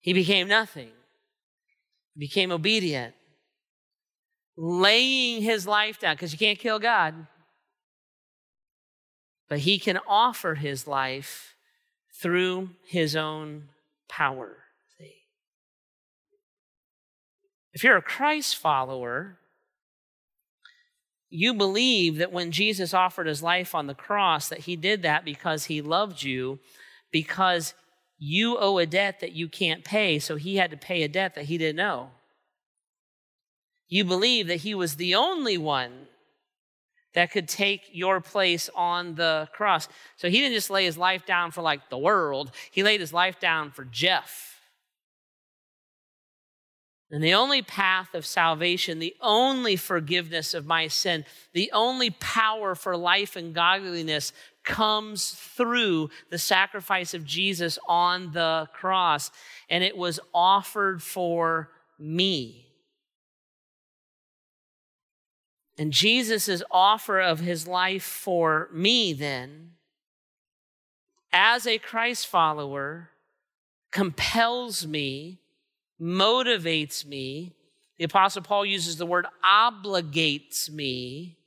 He 0.02 0.12
became 0.12 0.50
nothing. 0.50 0.90
He 2.14 2.20
became 2.20 2.52
obedient, 2.52 3.16
laying 4.58 5.42
his 5.42 5.66
life 5.66 6.00
down 6.00 6.16
because 6.16 6.34
you 6.34 6.38
can't 6.38 6.60
kill 6.60 6.80
God 6.80 7.28
but 9.54 9.60
he 9.60 9.78
can 9.78 10.00
offer 10.08 10.56
his 10.56 10.88
life 10.88 11.56
through 12.20 12.72
his 12.88 13.16
own 13.16 13.70
power. 14.10 14.58
See? 14.98 15.14
If 17.72 17.84
you're 17.84 17.98
a 17.98 18.02
Christ 18.02 18.56
follower, 18.58 19.38
you 21.34 21.56
believe 21.56 22.18
that 22.18 22.32
when 22.32 22.52
Jesus 22.52 22.94
offered 22.94 23.26
his 23.26 23.42
life 23.42 23.74
on 23.74 23.88
the 23.88 23.96
cross 23.96 24.50
that 24.50 24.60
he 24.60 24.76
did 24.76 25.02
that 25.02 25.26
because 25.26 25.66
he 25.66 25.82
loved 25.82 26.22
you 26.22 26.60
because 27.12 27.74
you 28.20 28.56
owe 28.60 28.78
a 28.78 28.86
debt 28.86 29.20
that 29.22 29.32
you 29.32 29.50
can't 29.50 29.84
pay 29.84 30.20
so 30.20 30.36
he 30.36 30.58
had 30.58 30.70
to 30.70 30.78
pay 30.78 31.02
a 31.02 31.08
debt 31.08 31.34
that 31.34 31.46
he 31.46 31.58
didn't 31.58 31.80
owe. 31.80 32.12
You 33.90 34.06
believe 34.06 34.46
that 34.46 34.58
he 34.58 34.76
was 34.76 34.96
the 34.96 35.16
only 35.16 35.58
one 35.58 36.08
that 37.16 37.32
could 37.32 37.48
take 37.48 37.82
your 37.92 38.22
place 38.22 38.70
on 38.76 39.16
the 39.16 39.50
cross. 39.54 39.88
So 40.18 40.30
he 40.30 40.40
didn't 40.40 40.54
just 40.54 40.70
lay 40.70 40.86
his 40.86 41.00
life 41.00 41.26
down 41.26 41.50
for 41.50 41.64
like 41.64 41.90
the 41.90 41.98
world, 41.98 42.52
he 42.70 42.84
laid 42.84 43.00
his 43.00 43.14
life 43.14 43.40
down 43.40 43.72
for 43.72 43.86
Jeff. 43.86 44.53
And 47.14 47.24
the 47.24 47.36
only 47.36 47.62
path 47.62 48.16
of 48.16 48.26
salvation, 48.26 48.98
the 48.98 49.16
only 49.22 49.76
forgiveness 49.76 50.56
of 50.56 50.66
my 50.66 50.88
sin, 50.88 51.26
the 51.54 51.72
only 51.72 52.10
power 52.10 52.74
for 52.74 52.98
life 52.98 53.36
and 53.36 53.54
godliness 53.54 54.34
comes 54.64 55.30
through 55.30 56.10
the 56.32 56.40
sacrifice 56.40 57.14
of 57.14 57.24
Jesus 57.24 57.78
on 57.88 58.32
the 58.32 58.68
cross. 58.74 59.30
And 59.70 59.84
it 59.84 59.96
was 59.96 60.20
offered 60.34 61.04
for 61.04 61.70
me. 62.00 62.66
And 65.78 65.94
Jesus' 65.94 66.64
offer 66.72 67.22
of 67.22 67.42
his 67.42 67.68
life 67.68 68.02
for 68.02 68.70
me, 68.74 69.14
then, 69.14 69.74
as 71.32 71.68
a 71.68 71.78
Christ 71.78 72.26
follower, 72.26 73.12
compels 73.92 74.88
me, 74.88 75.42
motivates 76.04 77.06
me. 77.06 77.56
The 77.98 78.04
Apostle 78.06 78.42
Paul 78.42 78.66
uses 78.66 78.98
the 78.98 79.06
word 79.06 79.26
obligates 79.44 80.70
me 80.70 81.38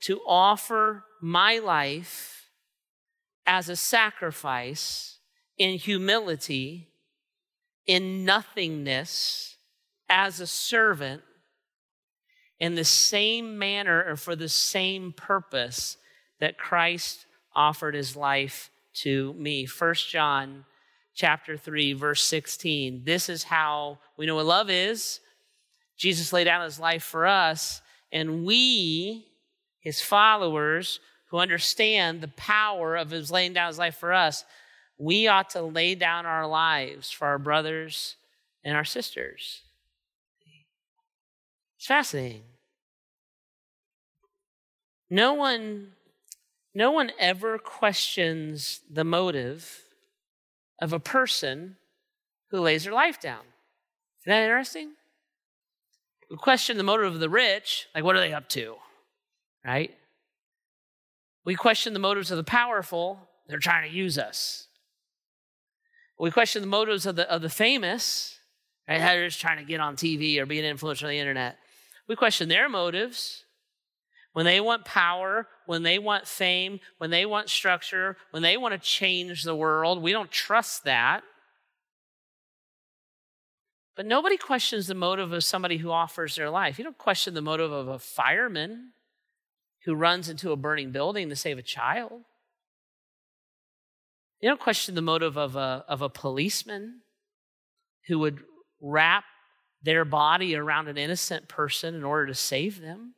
to 0.00 0.20
offer 0.26 1.04
my 1.20 1.58
life 1.58 2.50
as 3.46 3.68
a 3.68 3.76
sacrifice 3.76 5.18
in 5.56 5.78
humility, 5.78 6.88
in 7.86 8.24
nothingness, 8.24 9.56
as 10.08 10.40
a 10.40 10.46
servant 10.46 11.22
in 12.58 12.74
the 12.74 12.84
same 12.84 13.58
manner 13.58 14.04
or 14.06 14.16
for 14.16 14.36
the 14.36 14.48
same 14.48 15.12
purpose 15.12 15.96
that 16.40 16.58
Christ 16.58 17.26
offered 17.54 17.94
his 17.94 18.16
life 18.16 18.70
to 18.94 19.32
me. 19.34 19.66
1 19.66 19.94
John 19.94 20.64
chapter 21.14 21.56
3 21.56 21.92
verse 21.94 22.22
16. 22.22 23.02
This 23.04 23.28
is 23.28 23.44
how 23.44 23.98
we 24.16 24.26
know 24.26 24.36
what 24.36 24.46
love 24.46 24.70
is. 24.70 25.20
Jesus 25.96 26.32
laid 26.32 26.44
down 26.44 26.64
his 26.64 26.78
life 26.78 27.04
for 27.04 27.26
us 27.26 27.80
and 28.12 28.44
we 28.44 29.26
his 29.80 30.00
followers 30.00 30.98
who 31.28 31.38
understand 31.38 32.20
the 32.20 32.28
power 32.28 32.96
of 32.96 33.10
his 33.10 33.30
laying 33.30 33.52
down 33.52 33.68
his 33.68 33.78
life 33.78 33.96
for 33.96 34.12
us, 34.12 34.44
we 34.98 35.28
ought 35.28 35.50
to 35.50 35.62
lay 35.62 35.94
down 35.94 36.26
our 36.26 36.46
lives 36.46 37.10
for 37.10 37.26
our 37.26 37.38
brothers 37.38 38.16
and 38.64 38.76
our 38.76 38.84
sisters. 38.84 39.62
It's 41.76 41.86
fascinating. 41.86 42.44
No 45.10 45.34
one, 45.34 45.92
no 46.74 46.90
one 46.90 47.12
ever 47.18 47.58
questions 47.58 48.80
the 48.90 49.04
motive 49.04 49.83
of 50.80 50.92
a 50.92 51.00
person 51.00 51.76
who 52.50 52.60
lays 52.60 52.84
their 52.84 52.92
life 52.92 53.20
down. 53.20 53.42
Isn't 54.22 54.30
that 54.30 54.42
interesting? 54.42 54.92
We 56.30 56.36
question 56.36 56.76
the 56.76 56.82
motive 56.82 57.14
of 57.14 57.20
the 57.20 57.28
rich, 57.28 57.88
like 57.94 58.04
what 58.04 58.16
are 58.16 58.20
they 58.20 58.32
up 58.32 58.48
to? 58.50 58.76
Right? 59.64 59.94
We 61.44 61.54
question 61.54 61.92
the 61.92 61.98
motives 61.98 62.30
of 62.30 62.36
the 62.36 62.44
powerful, 62.44 63.28
they're 63.46 63.58
trying 63.58 63.88
to 63.88 63.96
use 63.96 64.18
us. 64.18 64.68
We 66.18 66.30
question 66.30 66.62
the 66.62 66.68
motives 66.68 67.06
of 67.06 67.16
the, 67.16 67.30
of 67.30 67.42
the 67.42 67.50
famous, 67.50 68.38
right? 68.88 68.98
They're 68.98 69.26
just 69.26 69.40
trying 69.40 69.58
to 69.58 69.64
get 69.64 69.80
on 69.80 69.96
TV 69.96 70.38
or 70.38 70.46
be 70.46 70.60
an 70.60 70.76
influencer 70.76 71.04
on 71.04 71.10
the 71.10 71.18
internet. 71.18 71.58
We 72.08 72.16
question 72.16 72.48
their 72.48 72.68
motives. 72.68 73.44
When 74.32 74.44
they 74.46 74.60
want 74.60 74.84
power, 74.84 75.48
when 75.66 75.82
they 75.82 75.98
want 75.98 76.26
fame, 76.26 76.80
when 76.98 77.10
they 77.10 77.26
want 77.26 77.48
structure, 77.48 78.16
when 78.30 78.42
they 78.42 78.56
want 78.56 78.72
to 78.72 78.78
change 78.78 79.42
the 79.42 79.56
world, 79.56 80.02
we 80.02 80.12
don't 80.12 80.30
trust 80.30 80.84
that. 80.84 81.22
But 83.96 84.06
nobody 84.06 84.36
questions 84.36 84.86
the 84.86 84.94
motive 84.94 85.32
of 85.32 85.44
somebody 85.44 85.76
who 85.76 85.90
offers 85.90 86.34
their 86.34 86.50
life. 86.50 86.78
You 86.78 86.84
don't 86.84 86.98
question 86.98 87.34
the 87.34 87.42
motive 87.42 87.70
of 87.70 87.88
a 87.88 87.98
fireman 87.98 88.92
who 89.84 89.94
runs 89.94 90.28
into 90.28 90.50
a 90.50 90.56
burning 90.56 90.90
building 90.90 91.28
to 91.28 91.36
save 91.36 91.58
a 91.58 91.62
child. 91.62 92.22
You 94.40 94.48
don't 94.48 94.60
question 94.60 94.94
the 94.94 95.02
motive 95.02 95.38
of 95.38 95.56
a, 95.56 95.84
of 95.88 96.02
a 96.02 96.08
policeman 96.08 97.00
who 98.08 98.18
would 98.18 98.40
wrap 98.80 99.24
their 99.82 100.04
body 100.04 100.56
around 100.56 100.88
an 100.88 100.98
innocent 100.98 101.48
person 101.48 101.94
in 101.94 102.04
order 102.04 102.26
to 102.26 102.34
save 102.34 102.80
them. 102.80 103.14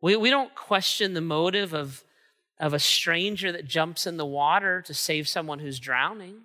We, 0.00 0.16
we 0.16 0.30
don't 0.30 0.54
question 0.54 1.14
the 1.14 1.20
motive 1.20 1.74
of, 1.74 2.02
of 2.58 2.72
a 2.72 2.78
stranger 2.78 3.52
that 3.52 3.66
jumps 3.66 4.06
in 4.06 4.16
the 4.16 4.26
water 4.26 4.82
to 4.82 4.94
save 4.94 5.28
someone 5.28 5.58
who's 5.58 5.78
drowning. 5.78 6.42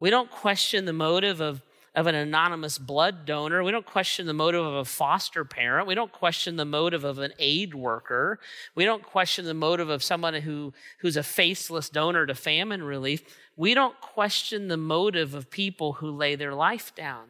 We 0.00 0.10
don't 0.10 0.30
question 0.30 0.84
the 0.84 0.92
motive 0.92 1.40
of, 1.40 1.60
of 1.94 2.06
an 2.06 2.14
anonymous 2.14 2.78
blood 2.78 3.26
donor. 3.26 3.64
We 3.64 3.72
don't 3.72 3.84
question 3.84 4.26
the 4.26 4.32
motive 4.32 4.64
of 4.64 4.74
a 4.74 4.84
foster 4.84 5.44
parent. 5.44 5.88
We 5.88 5.94
don't 5.96 6.12
question 6.12 6.56
the 6.56 6.64
motive 6.64 7.04
of 7.04 7.18
an 7.18 7.32
aid 7.38 7.74
worker. 7.74 8.38
We 8.74 8.84
don't 8.84 9.02
question 9.02 9.44
the 9.44 9.54
motive 9.54 9.88
of 9.88 10.02
someone 10.04 10.34
who, 10.34 10.72
who's 11.00 11.16
a 11.16 11.22
faceless 11.22 11.88
donor 11.88 12.26
to 12.26 12.34
famine 12.34 12.84
relief. 12.84 13.22
We 13.56 13.74
don't 13.74 14.00
question 14.00 14.68
the 14.68 14.76
motive 14.76 15.34
of 15.34 15.50
people 15.50 15.94
who 15.94 16.10
lay 16.10 16.36
their 16.36 16.54
life 16.54 16.94
down, 16.94 17.24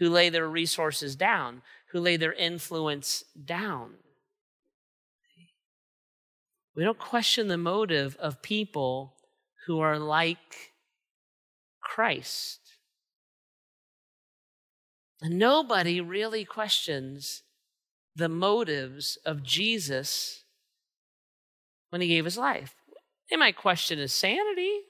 who 0.00 0.08
lay 0.08 0.30
their 0.30 0.48
resources 0.48 1.14
down, 1.14 1.60
who 1.92 2.00
lay 2.00 2.16
their 2.16 2.32
influence 2.32 3.22
down. 3.44 3.90
We 6.74 6.82
don't 6.82 6.98
question 6.98 7.48
the 7.48 7.58
motive 7.58 8.16
of 8.16 8.40
people 8.40 9.14
who 9.66 9.78
are 9.80 9.98
like 9.98 10.72
Christ. 11.82 12.60
Nobody 15.22 16.00
really 16.00 16.46
questions 16.46 17.42
the 18.16 18.30
motives 18.30 19.18
of 19.26 19.42
Jesus 19.42 20.44
when 21.90 22.00
he 22.00 22.08
gave 22.08 22.24
his 22.24 22.38
life. 22.38 22.74
They 23.28 23.36
might 23.36 23.56
question 23.56 23.98
his 23.98 24.14
sanity, 24.14 24.80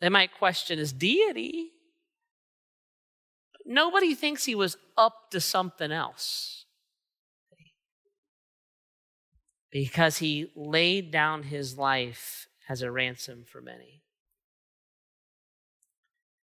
they 0.00 0.08
might 0.08 0.32
question 0.32 0.78
his 0.78 0.94
deity. 0.94 1.73
Nobody 3.64 4.14
thinks 4.14 4.44
he 4.44 4.54
was 4.54 4.76
up 4.96 5.30
to 5.30 5.40
something 5.40 5.90
else 5.90 6.66
because 9.70 10.18
he 10.18 10.50
laid 10.54 11.10
down 11.10 11.44
his 11.44 11.76
life 11.78 12.46
as 12.68 12.82
a 12.82 12.90
ransom 12.90 13.44
for 13.44 13.60
many. 13.60 14.02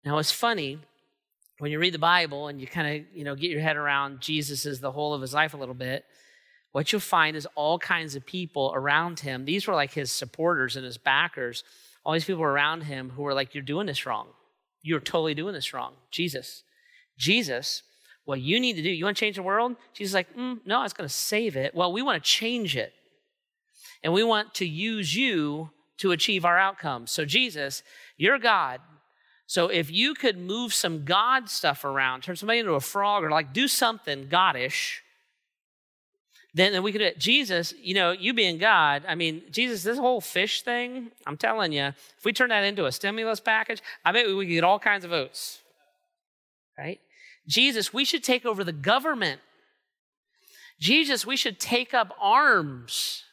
Now, 0.04 0.18
it's 0.18 0.30
funny 0.30 0.78
when 1.58 1.72
you 1.72 1.78
read 1.78 1.94
the 1.94 1.98
Bible 1.98 2.48
and 2.48 2.60
you 2.60 2.66
kind 2.66 3.00
of, 3.00 3.06
you 3.16 3.24
know, 3.24 3.34
get 3.34 3.50
your 3.50 3.60
head 3.60 3.76
around 3.76 4.20
Jesus 4.20 4.64
as 4.64 4.80
the 4.80 4.92
whole 4.92 5.12
of 5.14 5.20
his 5.20 5.34
life 5.34 5.54
a 5.54 5.56
little 5.56 5.74
bit, 5.74 6.04
what 6.72 6.92
you'll 6.92 7.00
find 7.00 7.36
is 7.36 7.48
all 7.54 7.78
kinds 7.78 8.14
of 8.14 8.24
people 8.24 8.72
around 8.74 9.20
him. 9.20 9.44
These 9.44 9.66
were 9.66 9.74
like 9.74 9.92
his 9.92 10.12
supporters 10.12 10.76
and 10.76 10.84
his 10.84 10.98
backers. 10.98 11.64
All 12.04 12.12
these 12.12 12.24
people 12.24 12.44
around 12.44 12.82
him 12.82 13.10
who 13.10 13.22
were 13.22 13.34
like, 13.34 13.54
You're 13.54 13.62
doing 13.62 13.86
this 13.86 14.06
wrong. 14.06 14.28
You're 14.82 15.00
totally 15.00 15.34
doing 15.34 15.54
this 15.54 15.74
wrong. 15.74 15.94
Jesus. 16.10 16.62
Jesus, 17.18 17.82
what 18.24 18.40
you 18.40 18.60
need 18.60 18.76
to 18.76 18.82
do, 18.82 18.90
you 18.90 19.04
want 19.04 19.16
to 19.16 19.20
change 19.20 19.36
the 19.36 19.42
world? 19.42 19.76
Jesus 19.92 20.10
is 20.10 20.14
like, 20.14 20.34
mm, 20.36 20.58
No, 20.64 20.82
it's 20.84 20.92
going 20.92 21.08
to 21.08 21.14
save 21.14 21.56
it. 21.56 21.74
Well, 21.74 21.92
we 21.92 22.02
want 22.02 22.22
to 22.22 22.30
change 22.30 22.76
it. 22.76 22.92
And 24.02 24.12
we 24.12 24.22
want 24.22 24.54
to 24.54 24.66
use 24.66 25.14
you 25.14 25.70
to 25.98 26.12
achieve 26.12 26.44
our 26.44 26.58
outcomes. 26.58 27.10
So, 27.10 27.24
Jesus, 27.24 27.82
you're 28.16 28.38
God. 28.38 28.80
So 29.46 29.68
if 29.68 29.90
you 29.90 30.12
could 30.12 30.36
move 30.36 30.74
some 30.74 31.04
God 31.04 31.48
stuff 31.48 31.84
around, 31.84 32.22
turn 32.22 32.36
somebody 32.36 32.58
into 32.58 32.74
a 32.74 32.80
frog 32.80 33.24
or 33.24 33.30
like 33.30 33.54
do 33.54 33.66
something 33.66 34.26
Godish, 34.28 34.98
then, 36.52 36.72
then 36.72 36.82
we 36.82 36.92
could 36.92 36.98
do 36.98 37.04
it. 37.04 37.18
Jesus, 37.18 37.72
you 37.80 37.94
know, 37.94 38.10
you 38.10 38.34
being 38.34 38.58
God, 38.58 39.04
I 39.08 39.14
mean, 39.14 39.42
Jesus, 39.50 39.82
this 39.82 39.96
whole 39.96 40.20
fish 40.20 40.62
thing, 40.62 41.12
I'm 41.26 41.38
telling 41.38 41.72
you, 41.72 41.84
if 41.84 42.24
we 42.24 42.32
turn 42.34 42.50
that 42.50 42.64
into 42.64 42.84
a 42.84 42.92
stimulus 42.92 43.40
package, 43.40 43.80
I 44.04 44.12
bet 44.12 44.26
we 44.26 44.44
could 44.44 44.52
get 44.52 44.64
all 44.64 44.78
kinds 44.78 45.04
of 45.04 45.10
votes. 45.10 45.60
Right? 46.76 47.00
Jesus, 47.48 47.92
we 47.92 48.04
should 48.04 48.22
take 48.22 48.46
over 48.46 48.62
the 48.62 48.72
government. 48.72 49.40
Jesus, 50.78 51.26
we 51.26 51.36
should 51.36 51.58
take 51.58 51.92
up 51.94 52.14
arms. 52.20 53.24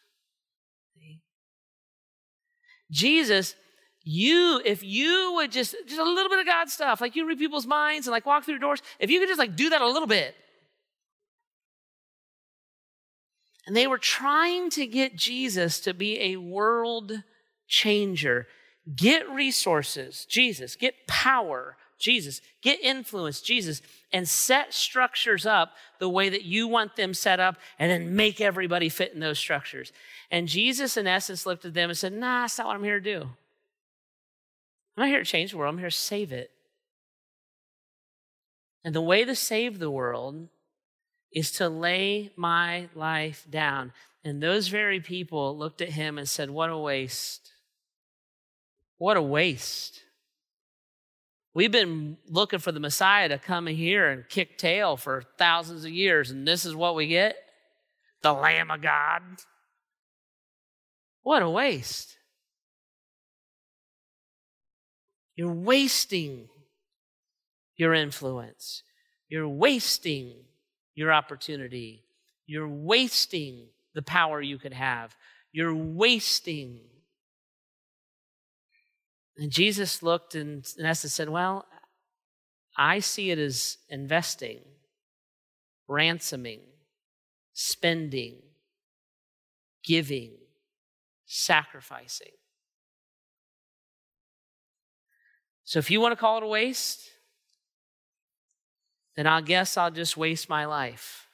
Jesus, 2.91 3.55
you, 4.03 4.61
if 4.63 4.83
you 4.83 5.33
would 5.35 5.51
just, 5.51 5.75
just 5.87 5.99
a 5.99 6.03
little 6.03 6.29
bit 6.29 6.39
of 6.39 6.45
God 6.45 6.69
stuff, 6.69 7.01
like 7.01 7.15
you 7.15 7.27
read 7.27 7.39
people's 7.39 7.67
minds 7.67 8.07
and 8.07 8.11
like 8.11 8.25
walk 8.25 8.45
through 8.45 8.59
doors, 8.59 8.81
if 8.99 9.09
you 9.09 9.19
could 9.19 9.29
just 9.29 9.39
like 9.39 9.55
do 9.55 9.69
that 9.69 9.81
a 9.81 9.87
little 9.87 10.07
bit. 10.07 10.35
And 13.67 13.75
they 13.75 13.87
were 13.87 13.97
trying 13.97 14.69
to 14.71 14.85
get 14.85 15.15
Jesus 15.15 15.79
to 15.81 15.93
be 15.93 16.21
a 16.21 16.37
world 16.37 17.23
changer. 17.67 18.47
Get 18.95 19.27
resources, 19.29 20.25
Jesus. 20.29 20.75
Get 20.75 21.07
power, 21.07 21.75
Jesus. 21.97 22.41
Get 22.61 22.79
influence, 22.81 23.41
Jesus. 23.41 23.81
And 24.15 24.29
set 24.29 24.73
structures 24.73 25.45
up 25.45 25.73
the 25.99 26.07
way 26.07 26.29
that 26.29 26.43
you 26.43 26.69
want 26.69 26.95
them 26.95 27.13
set 27.13 27.41
up 27.41 27.57
and 27.77 27.91
then 27.91 28.15
make 28.15 28.39
everybody 28.39 28.87
fit 28.87 29.13
in 29.13 29.19
those 29.19 29.37
structures. 29.37 29.91
And 30.31 30.47
Jesus, 30.47 30.95
in 30.95 31.05
essence, 31.05 31.45
looked 31.45 31.65
at 31.65 31.73
them 31.73 31.89
and 31.89 31.97
said, 31.97 32.13
Nah, 32.13 32.43
that's 32.43 32.57
not 32.57 32.67
what 32.67 32.77
I'm 32.77 32.83
here 32.85 33.01
to 33.01 33.19
do. 33.19 33.23
I'm 34.95 35.03
not 35.03 35.09
here 35.09 35.19
to 35.19 35.25
change 35.25 35.51
the 35.51 35.57
world, 35.57 35.73
I'm 35.73 35.79
here 35.79 35.89
to 35.89 35.95
save 35.95 36.31
it. 36.31 36.51
And 38.85 38.95
the 38.95 39.01
way 39.01 39.25
to 39.25 39.35
save 39.35 39.79
the 39.79 39.91
world 39.91 40.47
is 41.33 41.51
to 41.51 41.67
lay 41.67 42.31
my 42.37 42.87
life 42.95 43.45
down. 43.49 43.91
And 44.23 44.41
those 44.41 44.69
very 44.69 45.01
people 45.01 45.57
looked 45.57 45.81
at 45.81 45.89
him 45.89 46.17
and 46.17 46.29
said, 46.29 46.49
What 46.49 46.69
a 46.69 46.77
waste. 46.77 47.51
What 48.97 49.17
a 49.17 49.21
waste. 49.21 50.04
We've 51.55 51.71
been 51.71 52.17
looking 52.27 52.59
for 52.59 52.73
the 52.73 52.81
Messiah 52.81 53.29
to 53.29 53.37
come 53.37 53.65
here 53.65 54.09
and 54.09 54.27
kick 54.27 54.57
tail 54.57 54.97
for 54.97 55.23
thousands 55.37 55.85
of 55.85 55.91
years, 55.91 56.29
and 56.29 56.45
this 56.45 56.65
is 56.65 56.75
what 56.75 56.95
we 56.95 57.07
get? 57.07 57.37
The 58.21 58.33
Lamb 58.33 58.71
of 58.71 58.81
God. 58.81 59.21
What 61.23 61.41
a 61.41 61.49
waste. 61.49 62.17
You're 65.37 65.53
wasting 65.53 66.49
your 67.77 67.93
influence. 67.93 68.83
You're 69.29 69.47
wasting 69.47 70.33
your 70.93 71.13
opportunity. 71.13 72.03
You're 72.45 72.67
wasting 72.67 73.67
the 73.93 74.01
power 74.01 74.41
you 74.41 74.57
could 74.57 74.73
have. 74.73 75.15
You're 75.53 75.73
wasting. 75.73 76.81
And 79.37 79.51
Jesus 79.51 80.01
looked 80.01 80.35
and 80.35 80.65
in 80.77 80.85
essence 80.85 81.13
said, 81.13 81.29
Well, 81.29 81.65
I 82.77 82.99
see 82.99 83.31
it 83.31 83.39
as 83.39 83.77
investing, 83.89 84.61
ransoming, 85.87 86.61
spending, 87.53 88.41
giving, 89.83 90.33
sacrificing. 91.25 92.31
So 95.63 95.79
if 95.79 95.89
you 95.89 95.99
want 95.99 96.11
to 96.11 96.17
call 96.17 96.37
it 96.37 96.43
a 96.43 96.47
waste, 96.47 97.09
then 99.15 99.25
I 99.25 99.41
guess 99.41 99.77
I'll 99.77 99.91
just 99.91 100.15
waste 100.15 100.49
my 100.49 100.65
life 100.65 101.27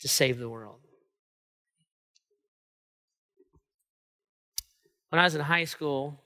to 0.00 0.08
save 0.08 0.38
the 0.38 0.48
world. 0.48 0.80
When 5.08 5.20
I 5.20 5.24
was 5.24 5.34
in 5.34 5.40
high 5.40 5.64
school, 5.64 6.20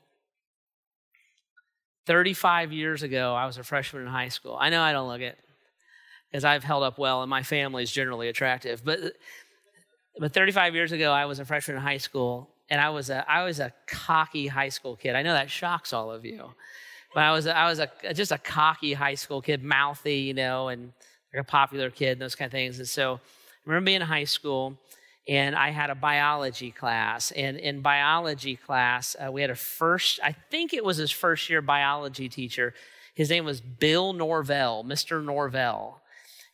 35 2.07 2.73
years 2.73 3.03
ago, 3.03 3.35
I 3.35 3.47
was 3.47 3.59
a 3.59 3.65
freshman 3.65 4.03
in 4.03 4.09
high 4.09 4.29
school. 4.29 4.57
I 4.59 4.71
know 4.71 4.81
I 4.83 4.93
don't 4.93 5.09
look 5.09 5.21
it 5.21 5.39
because 6.31 6.45
I've 6.45 6.65
held 6.65 6.83
up 6.83 6.99
well 6.99 7.23
and 7.23 7.31
my 7.31 7.43
family 7.43 7.83
is 7.83 7.91
generally 7.91 8.29
attractive. 8.29 8.85
But, 8.85 9.15
but 10.19 10.33
35 10.33 10.75
years 10.75 10.93
ago, 10.93 11.13
I 11.13 11.27
was 11.27 11.39
a 11.39 11.45
freshman 11.45 11.77
in 11.77 11.83
high 11.83 11.99
school 11.99 12.51
and 12.69 12.81
I 12.81 12.91
was 12.91 13.11
a 13.11 13.29
I 13.31 13.45
was 13.45 13.61
a 13.61 13.73
cocky 13.87 14.47
high 14.47 14.69
school 14.71 14.97
kid. 14.97 15.15
I 15.15 15.23
know 15.23 15.33
that 15.33 15.51
shocks 15.51 15.93
all 15.93 16.11
of 16.11 16.25
you. 16.25 16.51
but 17.15 17.23
I 17.23 17.33
was 17.33 17.47
I 17.47 17.69
was 17.69 17.79
a 17.79 17.91
just 18.13 18.33
a 18.33 18.39
cocky 18.39 18.93
high 18.93 19.15
school 19.15 19.41
kid, 19.41 19.63
mouthy, 19.63 20.19
you 20.19 20.35
know, 20.35 20.69
and 20.69 20.93
like 21.33 21.43
a 21.43 21.45
popular 21.45 21.91
kid, 21.91 22.13
and 22.13 22.21
those 22.21 22.35
kind 22.35 22.47
of 22.47 22.53
things. 22.53 22.79
And 22.79 22.89
so 22.89 23.15
I 23.15 23.19
remember 23.65 23.87
being 23.87 24.01
in 24.01 24.07
high 24.07 24.25
school, 24.25 24.77
and 25.29 25.57
I 25.57 25.71
had 25.71 25.91
a 25.91 25.95
biology 25.95 26.71
class. 26.71 27.33
And 27.33 27.57
in 27.57 27.81
biology 27.81 28.57
class, 28.57 29.17
uh, 29.19 29.31
we 29.33 29.41
had 29.41 29.51
a 29.51 29.57
first, 29.57 30.21
I 30.23 30.33
think 30.33 30.73
it 30.73 30.85
was 30.85 30.99
his 30.99 31.11
first 31.11 31.51
year 31.51 31.61
biology 31.61 32.29
teacher. 32.29 32.75
His 33.15 33.31
name 33.31 33.45
was 33.45 33.61
Bill 33.61 34.13
Norvell, 34.13 34.85
Mr. 34.85 35.25
Norvell. 35.25 36.01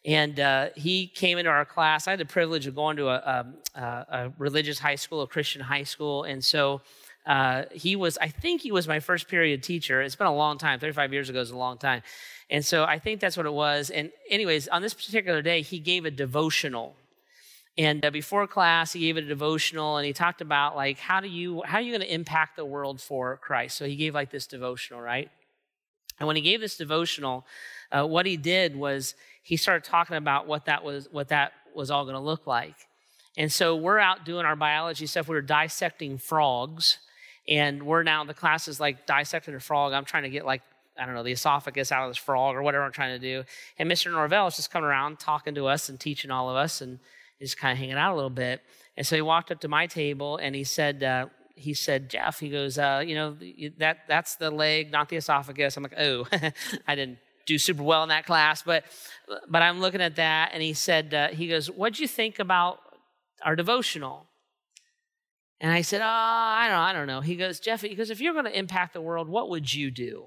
And 0.05 0.41
uh, 0.41 0.69
he 0.75 1.07
came 1.07 1.39
into 1.39 1.51
our 1.51 1.65
class. 1.65 2.09
I 2.09 2.11
had 2.11 2.21
the 2.21 2.25
privilege 2.25 2.67
of 2.67 2.75
going 2.75 2.97
to 2.97 3.09
a, 3.09 3.47
a, 3.75 3.81
a 3.81 4.33
religious 4.39 4.79
high 4.79 4.97
school, 4.97 5.23
a 5.23 5.27
Christian 5.27 5.61
high 5.61 5.85
school. 5.85 6.25
And 6.25 6.43
so 6.43 6.81
uh, 7.27 7.65
he 7.73 7.95
was, 7.95 8.19
I 8.19 8.29
think 8.29 8.63
he 8.63 8.73
was 8.73 8.89
my 8.89 9.01
first 9.01 9.29
period 9.29 9.63
teacher. 9.63 10.01
It's 10.03 10.17
been 10.17 10.27
a 10.27 10.35
long 10.35 10.59
time. 10.59 10.81
35 10.81 11.13
years 11.13 11.29
ago 11.29 11.41
is 11.41 11.51
a 11.51 11.57
long 11.57 11.79
time. 11.79 12.03
And 12.51 12.65
so 12.65 12.85
I 12.85 12.99
think 12.99 13.21
that's 13.21 13.37
what 13.37 13.47
it 13.47 13.53
was. 13.53 13.91
And, 13.91 14.11
anyways, 14.29 14.69
on 14.69 14.83
this 14.83 14.93
particular 14.95 15.41
day, 15.41 15.63
he 15.63 15.79
gave 15.79 16.05
a 16.05 16.11
devotional. 16.11 16.97
And 17.79 18.05
uh, 18.05 18.11
before 18.11 18.47
class, 18.47 18.93
he 18.93 19.01
gave 19.01 19.17
a 19.17 19.23
devotional 19.23 19.97
and 19.97 20.07
he 20.07 20.13
talked 20.13 20.41
about 20.41 20.77
like, 20.77 20.99
how 20.99 21.21
do 21.21 21.29
you, 21.29 21.63
how 21.65 21.79
are 21.79 21.81
you 21.81 21.93
going 21.93 22.07
to 22.07 22.15
impact 22.15 22.57
the 22.57 22.65
world 22.65 23.01
for 23.01 23.39
Christ? 23.39 23.77
So 23.79 23.87
he 23.87 23.97
gave 23.97 24.15
like 24.15 24.31
this 24.31 24.47
devotional, 24.47 25.01
right? 25.01 25.31
And 26.19 26.27
when 26.27 26.37
he 26.37 26.43
gave 26.43 26.61
this 26.61 26.77
devotional, 26.77 27.47
uh, 27.91 28.07
what 28.07 28.27
he 28.27 28.37
did 28.37 28.77
was 28.77 29.15
he 29.43 29.57
started 29.57 29.85
talking 29.85 30.17
about 30.17 30.47
what 30.47 30.67
that 30.67 30.85
was, 30.85 31.09
what 31.11 31.29
that 31.29 31.53
was 31.75 31.91
all 31.91 32.05
going 32.05 32.15
to 32.15 32.21
look 32.21 32.47
like. 32.47 32.77
And 33.37 33.51
so 33.51 33.77
we're 33.77 33.99
out 33.99 34.25
doing 34.25 34.45
our 34.45 34.57
biology 34.57 35.07
stuff. 35.07 35.29
We 35.29 35.35
were 35.35 35.43
dissecting 35.43 36.19
frogs, 36.19 36.99
and 37.49 37.83
we're 37.85 38.03
now 38.03 38.25
the 38.25 38.35
class 38.35 38.69
is 38.69 38.79
like 38.79 39.07
dissecting 39.07 39.55
a 39.55 39.61
frog. 39.61 39.93
I'm 39.95 40.05
trying 40.05 40.25
to 40.25 40.31
get 40.31 40.45
like 40.45 40.63
I 40.99 41.07
don't 41.07 41.15
know 41.15 41.23
the 41.23 41.33
esophagus 41.33 41.91
out 41.91 42.05
of 42.05 42.11
this 42.11 42.19
frog 42.19 42.55
or 42.55 42.63
whatever 42.63 42.85
I'm 42.85 42.93
trying 42.93 43.19
to 43.19 43.27
do. 43.27 43.45
And 43.79 43.91
Mr. 43.91 44.13
Norvell 44.13 44.49
is 44.49 44.57
just 44.57 44.71
coming 44.71 44.87
around 44.87 45.19
talking 45.19 45.55
to 45.55 45.67
us 45.67 45.89
and 45.89 45.99
teaching 45.99 46.31
all 46.31 46.51
of 46.51 46.57
us, 46.57 46.83
and 46.83 46.99
just 47.43 47.59
kind 47.59 47.73
of 47.73 47.79
hanging 47.79 47.97
out 47.97 48.13
a 48.13 48.17
little 48.17 48.31
bit. 48.31 48.61
And 48.97 49.07
so 49.07 49.17
he 49.17 49.23
walked 49.23 49.51
up 49.51 49.61
to 49.61 49.69
my 49.69 49.87
table 49.87 50.37
and 50.37 50.55
he 50.55 50.65
said, 50.65 51.03
uh, 51.03 51.27
he 51.55 51.75
said, 51.75 52.09
Jeff, 52.09 52.41
he 52.41 52.49
goes, 52.49 52.79
uh, 52.79 53.03
you 53.07 53.15
know, 53.15 53.37
that 53.79 53.99
that's 54.09 54.37
the 54.37 54.51
leg, 54.51 54.91
not 54.91 55.09
the 55.09 55.17
esophagus. 55.17 55.77
I'm 55.77 55.83
like, 55.83 55.99
oh, 55.99 56.27
I 56.89 56.95
didn't 56.95 57.19
do 57.47 57.59
super 57.59 57.83
well 57.83 58.03
in 58.03 58.09
that 58.09 58.27
class, 58.27 58.63
but 58.63 58.85
but 59.49 59.63
I'm 59.63 59.81
looking 59.81 60.01
at 60.01 60.17
that, 60.17 60.51
and 60.53 60.63
he 60.63 60.73
said, 60.75 61.15
uh, 61.15 61.29
he 61.29 61.49
goes, 61.49 61.71
what'd 61.71 61.99
you 61.99 62.09
think 62.09 62.39
about 62.39 62.79
our 63.43 63.57
devotional? 63.57 64.27
And 65.61 65.71
I 65.71 65.83
said, 65.83 66.01
oh, 66.01 66.05
I 66.05 66.67
don't, 66.69 66.79
I 66.79 66.93
don't 66.93 67.07
know. 67.07 67.21
He 67.21 67.37
goes, 67.37 67.61
Jeff, 67.61 67.83
he 67.83 67.95
goes, 67.95 68.11
if 68.11 68.21
you're 68.21 68.33
going 68.33 68.47
to 68.47 68.59
impact 68.59 68.95
the 68.95 69.01
world, 69.01 69.29
what 69.29 69.49
would 69.49 69.73
you 69.73 69.93
do? 69.93 70.25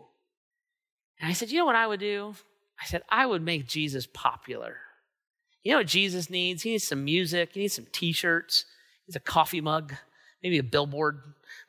And 1.19 1.29
I 1.29 1.33
said, 1.33 1.51
you 1.51 1.59
know 1.59 1.65
what 1.65 1.75
I 1.75 1.87
would 1.87 1.99
do? 1.99 2.35
I 2.81 2.85
said, 2.85 3.03
I 3.09 3.25
would 3.25 3.41
make 3.41 3.67
Jesus 3.67 4.07
popular. 4.07 4.77
You 5.65 5.71
know 5.71 5.79
what 5.79 5.87
Jesus 5.87 6.29
needs? 6.29 6.61
He 6.61 6.69
needs 6.69 6.83
some 6.83 7.03
music, 7.03 7.49
he 7.53 7.61
needs 7.61 7.73
some 7.73 7.87
t 7.91 8.11
shirts, 8.11 8.65
he 8.99 9.09
needs 9.09 9.15
a 9.15 9.19
coffee 9.19 9.61
mug, 9.61 9.93
maybe 10.43 10.59
a 10.59 10.63
billboard. 10.63 11.21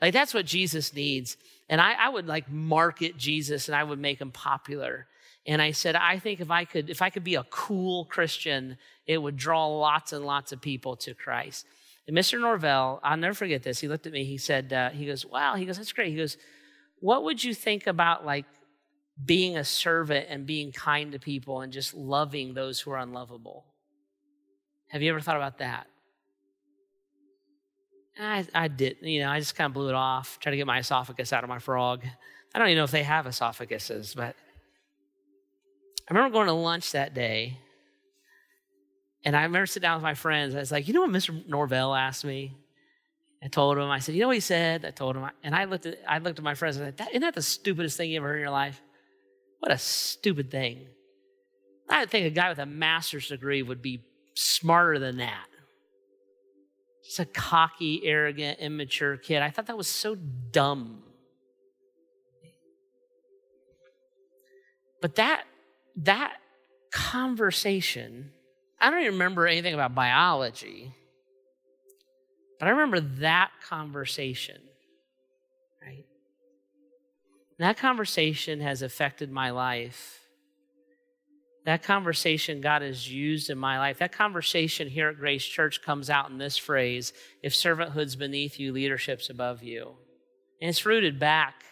Like 0.03 0.12
that's 0.12 0.34
what 0.34 0.44
Jesus 0.44 0.92
needs. 0.92 1.38
And 1.70 1.80
I, 1.80 1.94
I 1.94 2.11
would 2.11 2.26
like 2.26 2.51
market 2.51 3.16
Jesus 3.16 3.68
and 3.68 3.74
I 3.74 3.82
would 3.82 3.99
make 3.99 4.20
him 4.20 4.30
popular. 4.30 5.07
And 5.47 5.62
I 5.62 5.70
said, 5.70 5.97
I 5.97 6.18
think 6.18 6.40
if 6.40 6.51
I 6.51 6.66
could, 6.66 6.90
if 6.90 7.01
I 7.01 7.09
could 7.09 7.24
be 7.24 7.36
a 7.36 7.44
cool 7.44 8.05
Christian, 8.05 8.76
it 9.07 9.16
would 9.16 9.38
draw 9.38 9.66
lots 9.66 10.12
and 10.12 10.26
lots 10.26 10.53
of 10.53 10.61
people 10.61 10.97
to 10.97 11.14
Christ. 11.14 11.66
And 12.07 12.14
Mr. 12.14 12.38
Norvell, 12.38 13.01
I'll 13.03 13.16
never 13.16 13.34
forget 13.34 13.62
this. 13.62 13.80
He 13.80 13.88
looked 13.88 14.07
at 14.07 14.12
me. 14.12 14.24
He 14.24 14.36
said, 14.36 14.74
uh, 14.74 14.90
he 14.90 15.07
goes, 15.07 15.24
wow. 15.24 15.55
He 15.55 15.64
goes, 15.64 15.78
that's 15.78 15.92
great. 15.92 16.11
He 16.11 16.16
goes, 16.16 16.36
what 17.01 17.24
would 17.24 17.42
you 17.42 17.55
think 17.55 17.86
about 17.86 18.26
like 18.26 18.44
being 19.24 19.57
a 19.57 19.64
servant 19.64 20.26
and 20.28 20.44
being 20.44 20.70
kind 20.70 21.12
to 21.12 21.18
people 21.18 21.62
and 21.62 21.72
just 21.72 21.94
loving 21.94 22.53
those 22.53 22.78
who 22.80 22.90
are 22.90 22.99
unlovable? 22.99 23.64
Have 24.89 25.03
you 25.03 25.11
ever 25.11 25.20
thought 25.20 25.37
about 25.37 25.59
that? 25.59 25.87
I, 28.18 28.47
I 28.55 28.68
did, 28.68 28.97
you 29.03 29.20
know, 29.20 29.30
I 29.30 29.39
just 29.39 29.55
kind 29.57 29.66
of 29.66 29.74
blew 29.74 29.89
it 29.89 29.95
off, 29.95 30.39
tried 30.41 30.53
to 30.53 30.57
get 30.57 30.66
my 30.66 30.78
esophagus 30.78 31.32
out 31.32 31.45
of 31.45 31.51
my 31.51 31.59
frog. 31.59 32.03
I 32.55 32.59
don't 32.59 32.68
even 32.68 32.78
know 32.78 32.84
if 32.84 32.91
they 32.91 33.03
have 33.03 33.26
esophaguses, 33.26 34.16
but 34.16 34.34
I 36.09 36.14
remember 36.14 36.32
going 36.32 36.47
to 36.47 36.53
lunch 36.53 36.93
that 36.93 37.12
day, 37.12 37.59
and 39.24 39.37
I 39.37 39.43
remember 39.43 39.66
sitting 39.66 39.82
down 39.82 39.97
with 39.97 40.03
my 40.03 40.14
friends. 40.14 40.55
I 40.55 40.61
was 40.61 40.72
like, 40.72 40.89
you 40.89 40.95
know 40.95 41.03
what 41.03 41.11
Mr. 41.11 41.47
Norvell 41.47 41.95
asked 41.95 42.24
me? 42.24 42.57
I 43.43 43.49
told 43.49 43.76
him, 43.76 43.84
I 43.91 43.99
said, 43.99 44.14
you 44.14 44.22
know 44.22 44.28
what 44.28 44.37
he 44.37 44.41
said? 44.41 44.84
I 44.84 44.93
told 44.93 45.16
him, 45.16 45.28
and 45.43 45.55
I 45.55 45.64
looked 45.64 45.84
at, 45.84 45.99
I 46.09 46.18
looked 46.18 46.39
at 46.39 46.45
my 46.45 46.55
friends 46.55 46.76
and 46.76 46.87
I 46.87 46.93
said, 46.97 47.09
isn't 47.11 47.20
that 47.20 47.34
the 47.34 47.43
stupidest 47.43 47.97
thing 47.97 48.11
you 48.11 48.16
ever 48.16 48.28
heard 48.28 48.37
in 48.37 48.41
your 48.41 48.51
life? 48.51 48.80
What 49.59 49.72
a 49.72 49.78
stupid 49.78 50.51
thing. 50.51 50.87
I 51.89 52.07
think 52.07 52.26
a 52.26 52.30
guy 52.30 52.49
with 52.49 52.59
a 52.59 52.66
master's 52.66 53.28
degree 53.28 53.62
would 53.62 53.82
be 53.82 54.03
smarter 54.37 54.99
than 54.99 55.16
that. 55.16 55.47
Just 57.05 57.18
a 57.20 57.24
cocky, 57.24 58.03
arrogant, 58.05 58.59
immature 58.61 59.16
kid. 59.16 59.43
I 59.43 59.51
thought 59.51 59.66
that 59.66 59.76
was 59.76 59.89
so 59.89 60.14
dumb. 60.14 61.03
But 65.01 65.16
that 65.16 65.45
that 65.97 66.37
conversation, 66.91 68.30
I 68.80 68.91
don't 68.91 69.01
even 69.01 69.14
remember 69.14 69.47
anything 69.47 69.74
about 69.74 69.95
biology, 69.95 70.93
but 72.59 72.66
I 72.66 72.72
remember 72.72 73.01
that 73.01 73.51
conversation, 73.66 74.61
right? 75.82 76.05
that 77.59 77.78
conversation 77.78 78.61
has 78.61 78.82
affected 78.82 79.30
my 79.30 79.51
life 79.51 80.25
that 81.66 81.82
conversation 81.82 82.60
God 82.60 82.82
has 82.82 83.12
used 83.12 83.50
in 83.50 83.58
my 83.58 83.78
life, 83.78 83.98
that 83.98 84.12
conversation 84.12 84.88
here 84.88 85.08
at 85.08 85.18
Grace 85.18 85.44
Church 85.44 85.82
comes 85.82 86.08
out 86.08 86.30
in 86.30 86.38
this 86.38 86.56
phrase 86.56 87.12
if 87.42 87.52
servanthood's 87.52 88.14
beneath 88.14 88.60
you, 88.60 88.72
leadership's 88.72 89.30
above 89.30 89.64
you. 89.64 89.96
And 90.62 90.70
it's 90.70 90.86
rooted 90.86 91.18
back. 91.18 91.64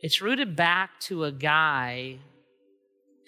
It's 0.00 0.22
rooted 0.22 0.56
back 0.56 0.98
to 1.00 1.24
a 1.24 1.32
guy 1.32 2.16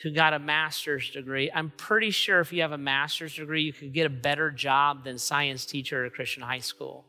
who 0.03 0.11
got 0.11 0.32
a 0.32 0.39
master's 0.39 1.11
degree. 1.11 1.51
I'm 1.55 1.70
pretty 1.76 2.11
sure 2.11 2.41
if 2.41 2.55
you 2.55 2.62
have 2.62 2.72
a 2.72 2.78
master's 2.78 3.35
degree, 3.35 3.64
you 3.64 3.72
could 3.74 3.93
get 3.93 4.07
a 4.07 4.11
better 4.11 4.51
job 4.51 5.05
than 5.05 5.18
science 5.18 5.66
teacher 5.66 6.05
at 6.05 6.09
a 6.11 6.14
Christian 6.14 6.43
high 6.43 6.59
school. 6.59 7.05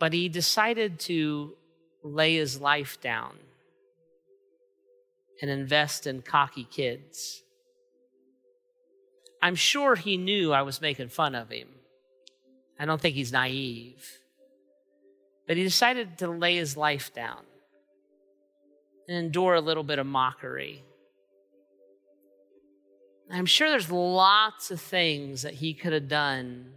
But 0.00 0.12
he 0.12 0.28
decided 0.28 0.98
to 1.00 1.54
lay 2.02 2.36
his 2.36 2.60
life 2.60 3.00
down 3.00 3.38
and 5.40 5.50
invest 5.50 6.06
in 6.06 6.22
cocky 6.22 6.64
kids. 6.64 7.42
I'm 9.42 9.54
sure 9.54 9.96
he 9.96 10.16
knew 10.16 10.52
I 10.52 10.62
was 10.62 10.80
making 10.80 11.08
fun 11.08 11.34
of 11.34 11.50
him. 11.50 11.68
I 12.78 12.84
don't 12.84 13.00
think 13.00 13.14
he's 13.14 13.32
naive. 13.32 14.18
But 15.46 15.56
he 15.56 15.62
decided 15.62 16.18
to 16.18 16.28
lay 16.28 16.56
his 16.56 16.76
life 16.76 17.12
down 17.14 17.42
and 19.08 19.16
endure 19.16 19.54
a 19.54 19.60
little 19.60 19.82
bit 19.82 19.98
of 19.98 20.06
mockery. 20.06 20.84
I'm 23.32 23.46
sure 23.46 23.68
there's 23.68 23.90
lots 23.90 24.70
of 24.70 24.80
things 24.80 25.42
that 25.42 25.54
he 25.54 25.72
could 25.72 25.92
have 25.92 26.08
done. 26.08 26.72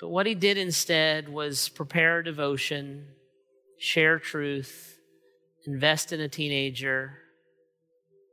But 0.00 0.08
what 0.08 0.26
he 0.26 0.34
did 0.34 0.58
instead 0.58 1.28
was 1.28 1.68
prepare 1.68 2.18
a 2.18 2.24
devotion 2.24 3.06
share 3.84 4.18
truth, 4.18 4.98
invest 5.66 6.10
in 6.10 6.20
a 6.20 6.28
teenager, 6.28 7.18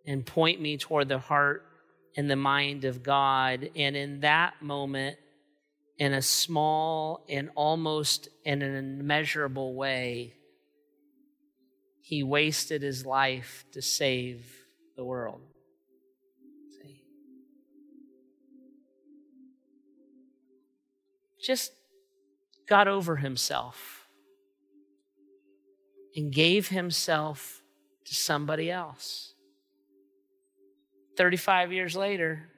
and 0.08 0.26
point 0.26 0.62
me 0.62 0.78
toward 0.78 1.10
the 1.10 1.20
heart 1.20 1.66
and 2.16 2.32
the 2.32 2.38
mind 2.38 2.86
of 2.86 3.04
God. 3.04 3.70
And 3.76 3.98
in 3.98 4.22
that 4.22 4.62
moment, 4.62 5.18
in 5.98 6.14
a 6.14 6.22
small 6.22 7.26
and 7.28 7.50
almost 7.54 8.30
in 8.46 8.62
an 8.62 9.00
immeasurable 9.02 9.76
way, 9.76 10.34
he 12.00 12.24
wasted 12.24 12.82
his 12.82 13.06
life 13.06 13.66
to 13.74 13.82
save 13.82 14.46
the 14.96 15.04
world. 15.04 15.42
See? 16.82 17.04
Just 21.44 21.74
got 22.70 22.88
over 22.88 23.18
himself 23.18 24.01
and 26.16 26.32
gave 26.32 26.68
himself 26.70 27.62
to 28.06 28.16
somebody 28.16 28.70
else. 28.70 29.34
35 31.18 31.72
years 31.72 31.96
later, 31.96 32.50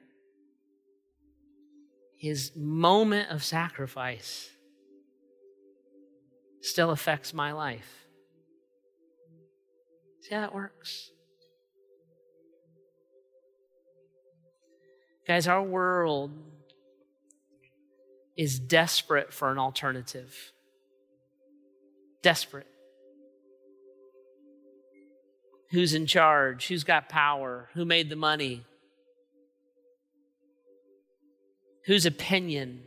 his 2.16 2.52
moment 2.56 3.30
of 3.30 3.44
sacrifice 3.44 4.48
still 6.62 6.90
affects 6.90 7.34
my 7.34 7.52
life. 7.52 8.06
See 10.22 10.34
how 10.34 10.40
that 10.40 10.54
works? 10.54 11.10
Guys, 15.26 15.46
our 15.46 15.62
world 15.62 16.30
is 18.36 18.58
desperate 18.58 19.32
for 19.32 19.50
an 19.50 19.58
alternative. 19.58 20.52
Desperate. 22.22 22.66
Who's 25.74 25.92
in 25.92 26.06
charge? 26.06 26.68
Who's 26.68 26.84
got 26.84 27.08
power? 27.08 27.68
Who 27.74 27.84
made 27.84 28.08
the 28.08 28.14
money? 28.14 28.64
Whose 31.86 32.06
opinion? 32.06 32.84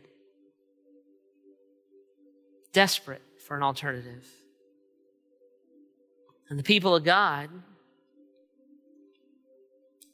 Desperate 2.72 3.22
for 3.46 3.58
an 3.58 3.64
alternative. 3.64 4.26
And 6.50 6.58
the 6.58 6.64
people 6.64 6.96
of 6.96 7.04
God 7.04 7.50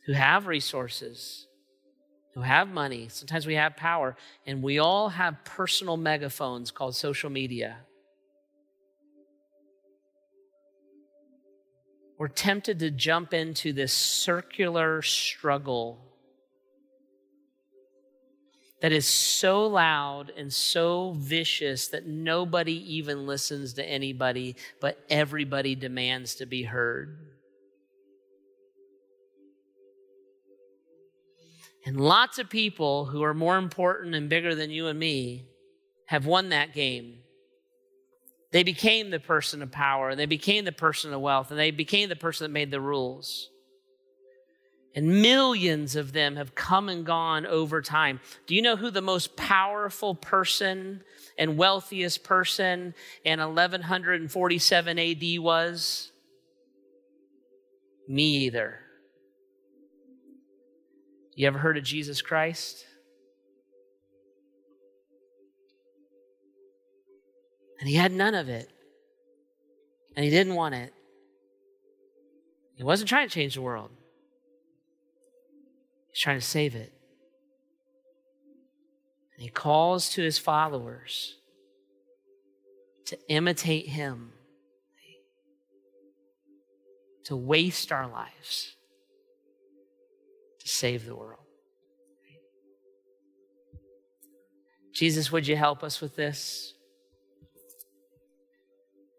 who 0.07 0.13
have 0.13 0.47
resources, 0.47 1.45
who 2.33 2.41
have 2.41 2.69
money, 2.69 3.07
sometimes 3.07 3.45
we 3.45 3.53
have 3.53 3.77
power, 3.77 4.17
and 4.47 4.63
we 4.63 4.79
all 4.79 5.09
have 5.09 5.45
personal 5.45 5.95
megaphones 5.95 6.71
called 6.71 6.95
social 6.95 7.29
media. 7.29 7.77
We're 12.17 12.27
tempted 12.27 12.79
to 12.79 12.91
jump 12.91 13.33
into 13.33 13.73
this 13.73 13.93
circular 13.93 15.01
struggle 15.01 15.99
that 18.81 18.91
is 18.91 19.07
so 19.07 19.65
loud 19.65 20.31
and 20.35 20.51
so 20.51 21.15
vicious 21.17 21.87
that 21.87 22.05
nobody 22.05 22.95
even 22.95 23.25
listens 23.25 23.73
to 23.73 23.85
anybody, 23.85 24.57
but 24.81 24.99
everybody 25.09 25.73
demands 25.73 26.35
to 26.35 26.45
be 26.45 26.63
heard. 26.63 27.17
And 31.85 31.99
lots 31.99 32.39
of 32.39 32.49
people 32.49 33.05
who 33.05 33.23
are 33.23 33.33
more 33.33 33.57
important 33.57 34.15
and 34.15 34.29
bigger 34.29 34.53
than 34.53 34.69
you 34.69 34.87
and 34.87 34.99
me 34.99 35.45
have 36.07 36.25
won 36.25 36.49
that 36.49 36.73
game. 36.73 37.19
They 38.53 38.63
became 38.63 39.09
the 39.09 39.19
person 39.19 39.63
of 39.63 39.71
power, 39.71 40.09
and 40.09 40.19
they 40.19 40.27
became 40.27 40.63
the 40.63 40.71
person 40.71 41.11
of 41.11 41.19
wealth, 41.19 41.49
and 41.49 41.59
they 41.59 41.71
became 41.71 42.07
the 42.07 42.15
person 42.15 42.45
that 42.45 42.53
made 42.53 42.69
the 42.69 42.79
rules. 42.79 43.49
And 44.95 45.23
millions 45.23 45.95
of 45.95 46.13
them 46.13 46.35
have 46.35 46.53
come 46.53 46.87
and 46.87 47.03
gone 47.03 47.47
over 47.47 47.81
time. 47.81 48.19
Do 48.45 48.53
you 48.53 48.61
know 48.61 48.75
who 48.75 48.91
the 48.91 49.01
most 49.01 49.35
powerful 49.35 50.13
person 50.13 51.01
and 51.35 51.57
wealthiest 51.57 52.23
person 52.23 52.93
in 53.25 53.39
1147 53.39 54.99
AD 54.99 55.39
was? 55.39 56.11
Me 58.07 58.23
either. 58.45 58.81
You 61.33 61.47
ever 61.47 61.57
heard 61.57 61.77
of 61.77 61.83
Jesus 61.83 62.21
Christ? 62.21 62.85
And 67.83 67.89
he 67.89 67.97
had 67.97 68.13
none 68.13 68.33
of 68.33 68.47
it. 68.47 68.69
And 70.15 70.23
he 70.23 70.31
didn't 70.31 70.55
want 70.55 70.73
it. 70.73 70.93
He 72.77 72.83
wasn't 72.83 73.09
trying 73.09 73.27
to 73.27 73.33
change 73.33 73.55
the 73.55 73.61
world. 73.61 73.89
He's 76.09 76.21
trying 76.21 76.39
to 76.39 76.45
save 76.45 76.75
it. 76.75 76.93
And 79.33 79.43
he 79.43 79.49
calls 79.49 80.07
to 80.11 80.21
his 80.21 80.37
followers 80.37 81.35
to 83.07 83.17
imitate 83.27 83.89
him, 83.89 84.31
to 87.25 87.35
waste 87.35 87.91
our 87.91 88.07
lives, 88.07 88.77
to 90.61 90.69
save 90.69 91.05
the 91.05 91.17
world. 91.17 91.41
Jesus, 94.93 95.33
would 95.33 95.45
you 95.45 95.57
help 95.57 95.83
us 95.83 95.99
with 95.99 96.15
this? 96.15 96.72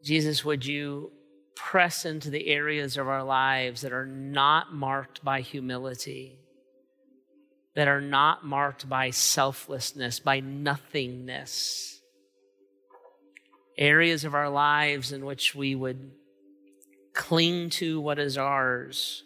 Jesus, 0.04 0.44
would 0.44 0.64
you 0.64 1.10
press 1.56 2.04
into 2.04 2.30
the 2.30 2.46
areas 2.48 2.96
of 2.96 3.08
our 3.08 3.24
lives 3.24 3.80
that 3.80 3.92
are 3.92 4.06
not 4.06 4.72
marked 4.72 5.24
by 5.24 5.40
humility? 5.40 6.38
that 7.74 7.88
are 7.88 8.00
not 8.00 8.44
marked 8.44 8.88
by 8.88 9.10
selflessness, 9.10 10.20
by 10.20 10.40
nothingness. 10.40 12.00
Areas 13.76 14.24
of 14.24 14.34
our 14.34 14.48
lives 14.48 15.12
in 15.12 15.24
which 15.24 15.54
we 15.54 15.74
would 15.74 16.12
cling 17.12 17.70
to 17.70 18.00
what 18.00 18.18
is 18.18 18.38
ours. 18.38 19.24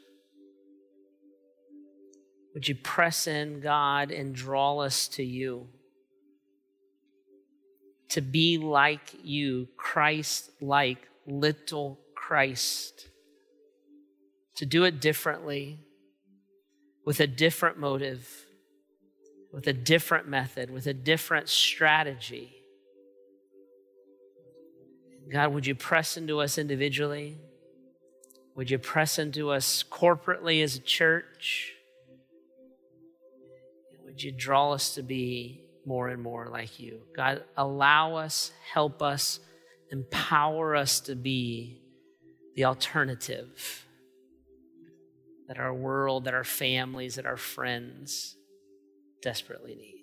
Would 2.54 2.66
you 2.68 2.74
press 2.74 3.26
in, 3.26 3.60
God, 3.60 4.10
and 4.10 4.34
draw 4.34 4.78
us 4.78 5.08
to 5.08 5.22
you? 5.22 5.68
To 8.10 8.20
be 8.20 8.58
like 8.58 9.14
you, 9.22 9.68
Christ 9.76 10.50
like, 10.60 11.08
little 11.26 11.98
Christ. 12.14 13.08
To 14.56 14.66
do 14.66 14.84
it 14.84 15.00
differently 15.00 15.78
with 17.04 17.20
a 17.20 17.26
different 17.26 17.78
motive, 17.78 18.46
with 19.52 19.66
a 19.66 19.72
different 19.72 20.28
method, 20.28 20.70
with 20.70 20.86
a 20.86 20.94
different 20.94 21.48
strategy. 21.48 22.54
God, 25.30 25.52
would 25.52 25.66
you 25.66 25.74
press 25.74 26.16
into 26.16 26.40
us 26.40 26.58
individually? 26.58 27.36
Would 28.56 28.70
you 28.70 28.78
press 28.78 29.18
into 29.18 29.50
us 29.50 29.84
corporately 29.88 30.62
as 30.62 30.76
a 30.76 30.80
church? 30.80 31.74
Would 34.04 34.22
you 34.22 34.32
draw 34.32 34.72
us 34.72 34.94
to 34.94 35.02
be 35.02 35.67
more 35.88 36.08
and 36.08 36.22
more 36.22 36.48
like 36.50 36.78
you? 36.78 37.00
God, 37.16 37.42
allow 37.56 38.16
us, 38.16 38.52
help 38.72 39.02
us, 39.02 39.40
empower 39.90 40.76
us 40.76 41.00
to 41.00 41.16
be 41.16 41.80
the 42.54 42.66
alternative 42.66 43.86
that 45.48 45.58
our 45.58 45.72
world, 45.72 46.24
that 46.24 46.34
our 46.34 46.44
families, 46.44 47.14
that 47.14 47.24
our 47.24 47.38
friends 47.38 48.36
desperately 49.22 49.74
need. 49.74 49.97